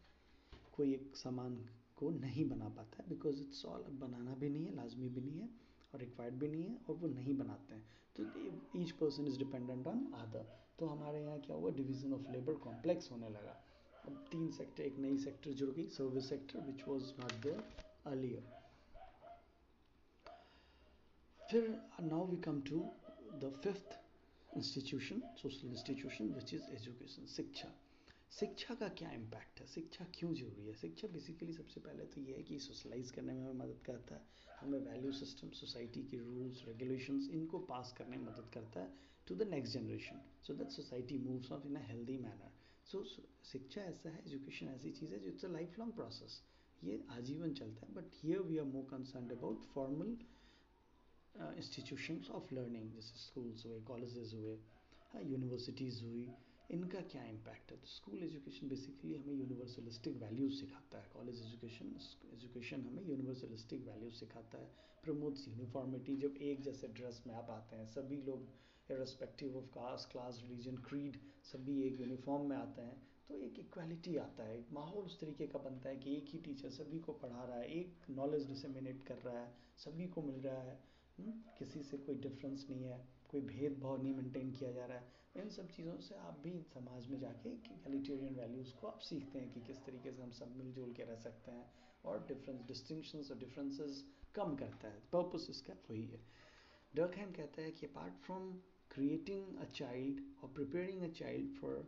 कोई 0.80 0.94
एक 0.94 1.15
सामान 1.18 1.56
को 1.98 2.10
नहीं 2.18 2.48
बना 2.50 2.68
पाता 2.76 3.04
है 3.04 3.10
बिकॉज़ 3.10 3.42
इट्स 3.42 3.65
ऑल 3.65 3.84
बनाना 4.02 4.36
भी 4.36 4.50
नहीं 4.50 4.65
है, 4.65 4.76
लाजमी 4.76 5.10
भी 5.10 5.22
नहीं 5.22 5.39
है, 5.39 5.50
और 5.94 6.00
रिक्वायर्ड 6.00 6.36
भी 6.39 6.48
नहीं 6.48 6.65
है, 6.65 6.78
और 6.89 6.96
वो 6.96 7.08
नहीं 7.10 7.38
बनाते 7.38 7.76
हैं। 7.76 7.84
तो 8.15 8.24
each 8.82 8.92
person 9.00 9.28
is 9.28 9.38
dependent 9.39 9.88
on 9.88 10.06
other 10.18 10.46
तो 10.80 10.86
हमारे 10.88 11.22
यहाँ 11.22 11.39
क्या 11.42 11.56
हुआ 11.56 11.72
डिवीज़न 11.78 12.13
ऑफ़ 12.13 12.32
लेबर 12.32 12.54
कॉम्प्लेक्स 12.65 13.12
होने 13.12 13.30
लगा। 13.30 13.56
अब 14.06 14.26
तीन 14.32 14.50
सेक्टर 14.52 14.84
एक 14.84 14.98
नई 15.00 15.18
सेक्टर 15.20 15.52
जुड़ 15.60 15.70
गई 15.70 15.88
service 15.98 16.30
sector 16.30 16.65
which 16.68 16.88
was 16.88 17.12
not 17.20 17.34
there 17.44 17.63
earlier 18.12 18.44
फिर 21.42 21.70
now 22.02 22.26
we 22.28 22.38
come 22.48 22.62
to 22.70 22.80
the 23.44 23.52
fifth 23.63 24.00
institution 24.58 25.22
social 25.42 25.68
institution 25.68 26.34
which 26.34 26.54
is 26.54 26.72
education 26.76 27.26
शिक्षा। 27.36 27.74
शिक्षा 28.32 28.74
का 28.80 28.88
क्या 28.98 29.12
इम्पैक्ट 29.12 29.60
है? 29.60 29.65
शिक्षा 29.68 30.06
क्यों 30.15 30.34
ज़रूरी 30.34 30.65
है? 30.65 30.74
शिक्षा 30.82 31.08
बेसिकली 31.13 31.54
सबसे 31.54 31.80
पहले 31.82 32.04
तो 32.13 32.22
ये 32.22 32.34
है 32.34 32.44
कि 32.44 32.60
सोशलाइज 32.60 33.12
करने 33.12 33.34
में 33.34 33.42
हमें 33.44 33.60
मदद 33.60 33.82
करता 33.86 34.15
है। 34.15 34.22
हमें 34.60 34.80
वैल्यू 34.80 35.12
सिस्टम 35.12 35.50
सोसाइटी 35.60 36.04
के 36.12 36.18
रूल्स 36.18 36.63
रेगुलेशंस 36.68 37.30
इनको 37.34 37.60
पास 37.72 37.94
करने 37.98 38.18
में 38.18 38.26
मदद 38.26 38.50
करता 38.54 38.80
है 38.80 38.94
to 39.28 39.36
the 39.36 39.48
next 39.50 39.74
generation 39.74 40.22
so 40.48 40.54
that 40.54 40.72
society 40.72 41.18
moves 41.20 41.52
off 41.52 41.65
in 41.68 41.76
a 41.76 41.82
healthy 41.88 42.18
manner 42.18 42.52
so 42.92 43.04
शिक्षा 43.52 43.82
ऐसा 43.94 44.10
है 44.10 44.24
एजुकेशन 44.26 44.68
ऐसी 44.76 44.92
चीज़ 45.00 45.13
है 45.13 45.20
जो 45.20 45.28
it's 45.28 45.46
a 45.46 45.50
life 45.52 45.80
long 45.80 45.94
process 45.96 46.42
ये 46.82 47.02
आजीवन 47.12 47.54
चलता 47.62 47.88
है 47.88 47.94
but 47.96 48.20
here 48.24 48.42
we 48.50 48.58
are 48.58 48.65
more 48.74 48.86
concern 48.92 49.30
about 49.38 49.65
formal 49.74 50.18
institutions 51.58 52.30
of 52.42 52.54
learning 52.56 52.92
जैसे 52.94 53.20
स्कूल्स 53.20 53.65
हुए 53.65 53.82
कॉलेजेस 53.92 54.34
हुए 54.34 54.58
यूनिवर्सिटीज़ 55.26 56.04
हुई 56.04 56.28
इनका 56.70 57.00
क्या 57.02 57.24
इम्पैक्ट 57.26 57.72
है? 57.72 57.78
तो 57.78 57.88
स्कूल 57.88 58.24
एजुकेशन 58.24 58.68
बेसिकली 58.68 59.16
हमें 59.16 59.34
यूनिवर्सलिस्टिक 59.34 60.18
वैल्यूज़ 60.18 60.54
सिखाता 60.54 60.98
है। 60.98 61.10
कॉलेज 61.14 61.42
एजुकेशन 61.42 61.96
एजुकेशन 62.34 62.82
हमें 62.82 63.04
यूनिवर्सलिस्टिक 63.04 63.88
वैल्यूज़ 63.88 64.14
सिखाता 64.14 64.58
है। 64.58 64.68
प्रमोट्स 65.04 65.48
यूनिफॉर्मिटी 65.48 66.16
जब 66.18 66.38
एक 66.42 66.62
जैसे 66.62 66.88
ड्रेस 66.88 67.24
में 67.28 67.34
आप 67.36 67.50
आते 67.50 67.76
हैं 67.76 67.86
सभी 67.86 68.22
लोग 68.22 68.48
irrespective 68.92 69.58
of 69.58 69.66
caste 69.66 70.12
class 70.12 70.40
religion 70.44 70.76
creed 70.78 71.18
सभी 71.44 71.82
एक 71.84 72.00
यूनिफॉर्म 72.00 72.50
में 72.50 72.58
आते 72.58 72.82
हैं 72.82 73.08
तो 73.28 73.36
एक 73.36 73.60
इक्वालिटी 73.60 74.16
आता 74.18 74.44
है। 74.44 74.60
एक 74.60 74.72
माहौल 74.74 75.06
उस 75.06 75.20
तरीके 75.20 75.48
का 75.48 75.60
बनता 75.60 75.90
है 75.90 75.96
कि 75.96 76.16
एक 76.18 76.26
ही 76.28 76.40
टीचर 76.40 76.70
सभी 76.70 77.00
को 77.00 77.14
पढ़ा 77.14 77.44
रहा 77.44 77.58
है 77.58 77.68
एक 77.72 78.10
नॉलेज 78.10 78.48
डिसमिनेट 78.48 79.04
कर 79.04 79.18
रहा 79.18 79.40
है 79.40 79.54
सभी 79.78 80.08
को 80.08 80.22
मिल 80.22 80.36
रहा 80.36 80.62
है। 80.62 80.80
हुँ? 81.20 81.26
हम्म, 81.26 81.42
किसी 81.58 81.84
से 81.84 81.98
कोई 81.98 82.16
डिफरेंस 82.16 82.68
नहीं 82.70 82.84
है। 82.84 83.19
कोई 83.30 83.42
भेदभाव 83.42 84.02
नहीं 84.04 84.13
मेंटेन 84.15 84.52
किया 84.52 84.72
जा 84.72 84.86
रहा 84.86 84.98
है। 84.98 85.18
इन 85.38 85.50
सब 85.50 85.70
चीज़ों 85.72 85.98
से 86.00 86.15
आप 86.18 86.39
भी 86.44 86.52
समाज 86.74 87.08
में 87.08 87.20
जाके 87.20 87.50
एलिटेरियन 87.88 88.36
वैल्यूज़ 88.36 88.74
को 88.76 88.88
आप 88.88 89.00
सीखते 89.00 89.39
हैं 89.39 89.52
कि 89.54 89.62
किस 89.68 89.78
तरीके 89.86 90.12
से 90.12 90.22
हम 90.22 90.32
सब 90.39 90.56
मिलजुल 90.58 90.94
के 90.94 91.04
रह 91.04 91.15
सकते 91.15 91.52
हैं 91.52 91.70
और 92.06 92.26
डिफरेंस 92.28 92.65
डिस्टिंक्शंस 92.68 93.32
और 93.32 93.38
डिफरेंसेस 93.38 94.04
कम 94.36 94.56
करता 94.56 94.88
है। 94.88 95.00
पर्पस 95.13 95.48
इसका 95.50 95.74
वही 95.89 96.06
है। 96.06 96.20
डर्कहैम 96.94 97.32
कहता 97.32 97.62
है 97.62 97.72
कि 97.72 97.86
apart 97.86 98.13
from 98.26 98.52
creating 98.92 99.58
a 99.58 99.65
child 99.74 100.22
और 100.44 100.50
preparing 100.54 101.02
a 101.04 101.08
child 101.13 101.56
for 101.56 101.88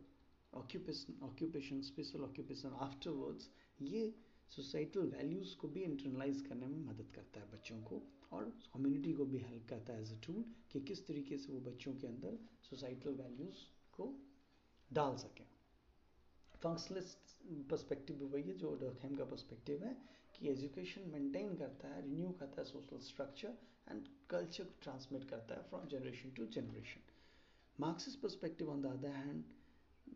occupation 0.54 1.20
occupation 1.24 1.82
special 1.82 2.22
occupation 2.22 2.70
afterwards 2.82 3.50
ये 3.82 4.14
सोसाइटल 4.56 5.08
वैल्यूज़ 5.10 5.56
को 5.58 5.68
भी 5.68 5.82
इंटरनलाइज 5.84 6.42
करने 6.42 6.68
में 6.68 6.80
मदद 6.86 7.12
करता 7.16 7.40
है 7.40 7.52
बच्चों 7.52 7.82
को 7.82 8.02
और 8.32 8.52
कम्युनिटी 8.74 9.14
को 9.14 9.26
भी 9.26 9.38
हेल्प 9.40 9.68
करता 9.70 9.94
है 9.94 10.02
एज 10.02 10.12
अ 10.14 10.20
टूल 10.26 10.44
कि 10.72 10.80
किस 10.82 11.06
तरीके 11.08 11.38
से 11.38 11.52
वो 11.54 11.60
बच्चों 11.62 11.94
के 11.94 12.08
अंदर 12.08 12.38
सोसाइटल 12.70 13.16
वैल्यूज़ 13.22 13.64
को 13.94 14.14
डाल 14.90 15.16
सकें। 15.18 15.46
फंक्शनलिस्ट 16.64 17.32
पर्सपेक्टिव 17.70 18.18
भी 18.18 18.26
वही 18.26 18.44
है 18.44 18.58
जो 18.58 18.74
डॉकहेम 18.82 19.16
का 19.16 19.26
पर्सपेक्टिव 19.26 19.84
है 19.84 19.96
कि 20.36 20.50
एजुकेशन 20.50 21.10
मेंटेन 21.10 21.56
करता 21.56 21.88
है 21.88 22.02
रिन्यू 22.02 22.32
करता 22.40 22.62
है 22.62 22.68
सोशल 22.68 23.00
स्ट्रक्चर 23.08 23.58
एंड 23.88 24.08
कल्चर 24.30 24.64
को 24.64 24.80
ट्रांसमिट 24.82 25.24
करता 25.30 25.56
है 25.56 25.64
from 25.70 25.88
generation 25.88 26.32
to 26.32 26.46
generation 26.58 27.10
Marxist 27.80 28.22
perspective 28.22 28.70
on 28.70 28.82
the 28.82 28.86
other 28.86 29.16
hand 29.16 29.44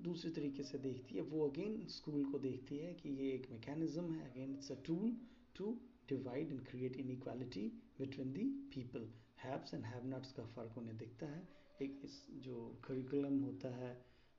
दूसरे 0.03 0.31
तरीके 0.31 0.63
से 0.63 0.77
देखती 0.79 1.15
है, 1.15 1.21
वो 1.23 1.47
अगेन 1.47 1.86
स्कूल 1.89 2.23
को 2.25 2.39
देखती 2.39 2.77
है 2.77 2.93
कि 2.93 3.10
ये 3.12 3.31
एक 3.34 3.49
मैकेनिज्म 3.51 4.13
है। 4.13 4.29
Again 4.29 4.53
it's 4.53 4.71
a 4.71 4.75
tool 4.86 5.15
to 5.55 5.77
divide 6.10 6.51
and 6.51 6.62
create 6.65 6.95
inequality 6.97 7.67
between 7.99 8.31
the 8.34 8.43
people 8.73 9.10
haves 9.43 9.73
and 9.73 9.86
have 9.86 10.08
nots 10.08 10.31
का 10.31 10.45
फ़र्क 10.55 10.77
उन्हें 10.77 10.97
दिखता 10.97 11.25
है। 11.27 11.47
एक 11.81 12.01
इस 12.03 12.25
जो 12.43 12.58
करिकुलम 12.84 13.39
होता 13.41 13.69
है 13.75 13.93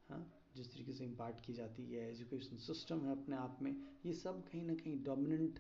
हाँ 0.08 0.20
जिस 0.56 0.72
तरीके 0.72 0.92
से 0.92 1.04
इम्पार्ट 1.04 1.40
की 1.40 1.52
जाती 1.52 1.84
है 1.84 2.10
एजुकेशन 2.10 2.56
सिस्टम 2.58 3.00
है 3.06 3.10
अपने 3.12 3.36
आप 3.36 3.58
में, 3.62 3.74
ये 4.06 4.12
सब 4.14 4.44
कहीं 4.44 4.62
ना 4.62 4.74
कहीं 4.74 5.02
डोमिनेंट 5.04 5.58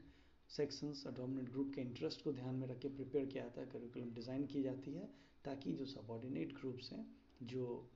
सेक्शंस 0.50 1.02
और 1.06 1.12
डोमिनेंट 1.14 1.50
ग्रुप 1.50 1.72
के 1.74 1.80
इंटरेस्ट 1.80 2.22
को 2.24 2.32
ध्यान 2.32 2.54
में 2.54 2.66
रख 2.68 2.78
के 2.78 2.88
प्रिपेयर 2.90 3.26
किया 3.26 3.42
जाता 3.44 3.60
है। 3.60 3.66
करिकुलम 3.68 4.14
डिज़ाइन 4.14 4.46
की 4.46 4.62
जाती 4.62 4.92
है 4.92 5.08
ताकि 5.44 5.72
जो 5.72 5.86
सबॉर्डिनेट 5.86 6.52
ग्रुप्स 6.54 6.92
हैं, 6.92 7.06
जो 7.42 7.90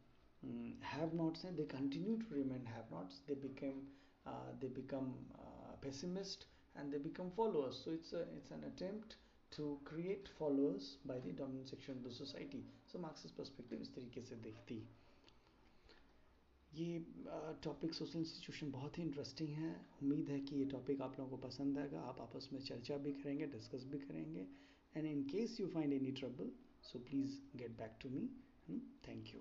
हैव 0.92 1.16
नॉट्स 1.16 1.44
हैं 1.44 1.54
they 1.56 1.64
continue 1.72 2.16
to 2.16 2.34
remain 2.34 2.66
have 2.66 2.94
nots 2.94 3.22
they 3.28 3.34
become 3.48 3.86
they 4.60 4.68
become 4.80 5.12
pessimist 5.82 6.42
and 6.76 6.92
they 6.92 6.98
become 6.98 7.28
followers. 7.36 7.76
So 7.82 7.90
it's 7.90 8.12
a, 8.12 8.22
it's 8.38 8.50
an 8.50 8.64
attempt 8.64 9.14
to 9.52 9.68
create 9.84 10.28
followers 10.38 10.88
by 11.10 11.18
the 11.18 11.32
dominant 11.32 11.68
section 11.68 11.96
of 11.96 12.02
the 12.04 12.12
society. 12.12 12.60
So 12.90 12.98
marxist 13.04 13.36
perspective 13.36 13.80
इस 13.82 13.94
तरीके 13.94 14.22
से 14.22 14.36
देखती। 14.46 14.76
ये 16.72 16.98
topic 17.64 17.94
social 17.94 18.18
institution 18.18 18.70
बहुत 18.72 18.98
ही 18.98 19.02
interesting 19.02 19.48
है। 19.60 19.70
उम्मीद 20.02 20.28
है 20.30 20.38
कि 20.40 20.56
ये 20.56 20.64
टॉपिक 20.74 21.00
आप 21.02 21.18
लोगों 21.18 21.36
को 21.36 21.48
पसंद 21.48 21.78
आएगा। 21.78 22.00
आप 22.10 22.20
आपस 22.20 22.48
में 22.52 22.60
चर्चा 22.60 22.96
भी 23.06 23.12
करेंगे 23.22 23.46
डिस्कस 23.54 23.86
भी 23.92 23.98
करेंगे। 23.98 24.46
And 24.96 25.06
in 25.06 25.22
case 25.32 25.58
you 25.60 25.66
find 25.74 25.92
any 25.92 26.12
trouble 26.20 26.52
so 26.90 26.98
please 27.08 27.40
get 27.58 27.76
back 27.78 27.98
to 28.02 28.10
me 28.10 28.28
thank 29.08 29.34
you 29.34 29.40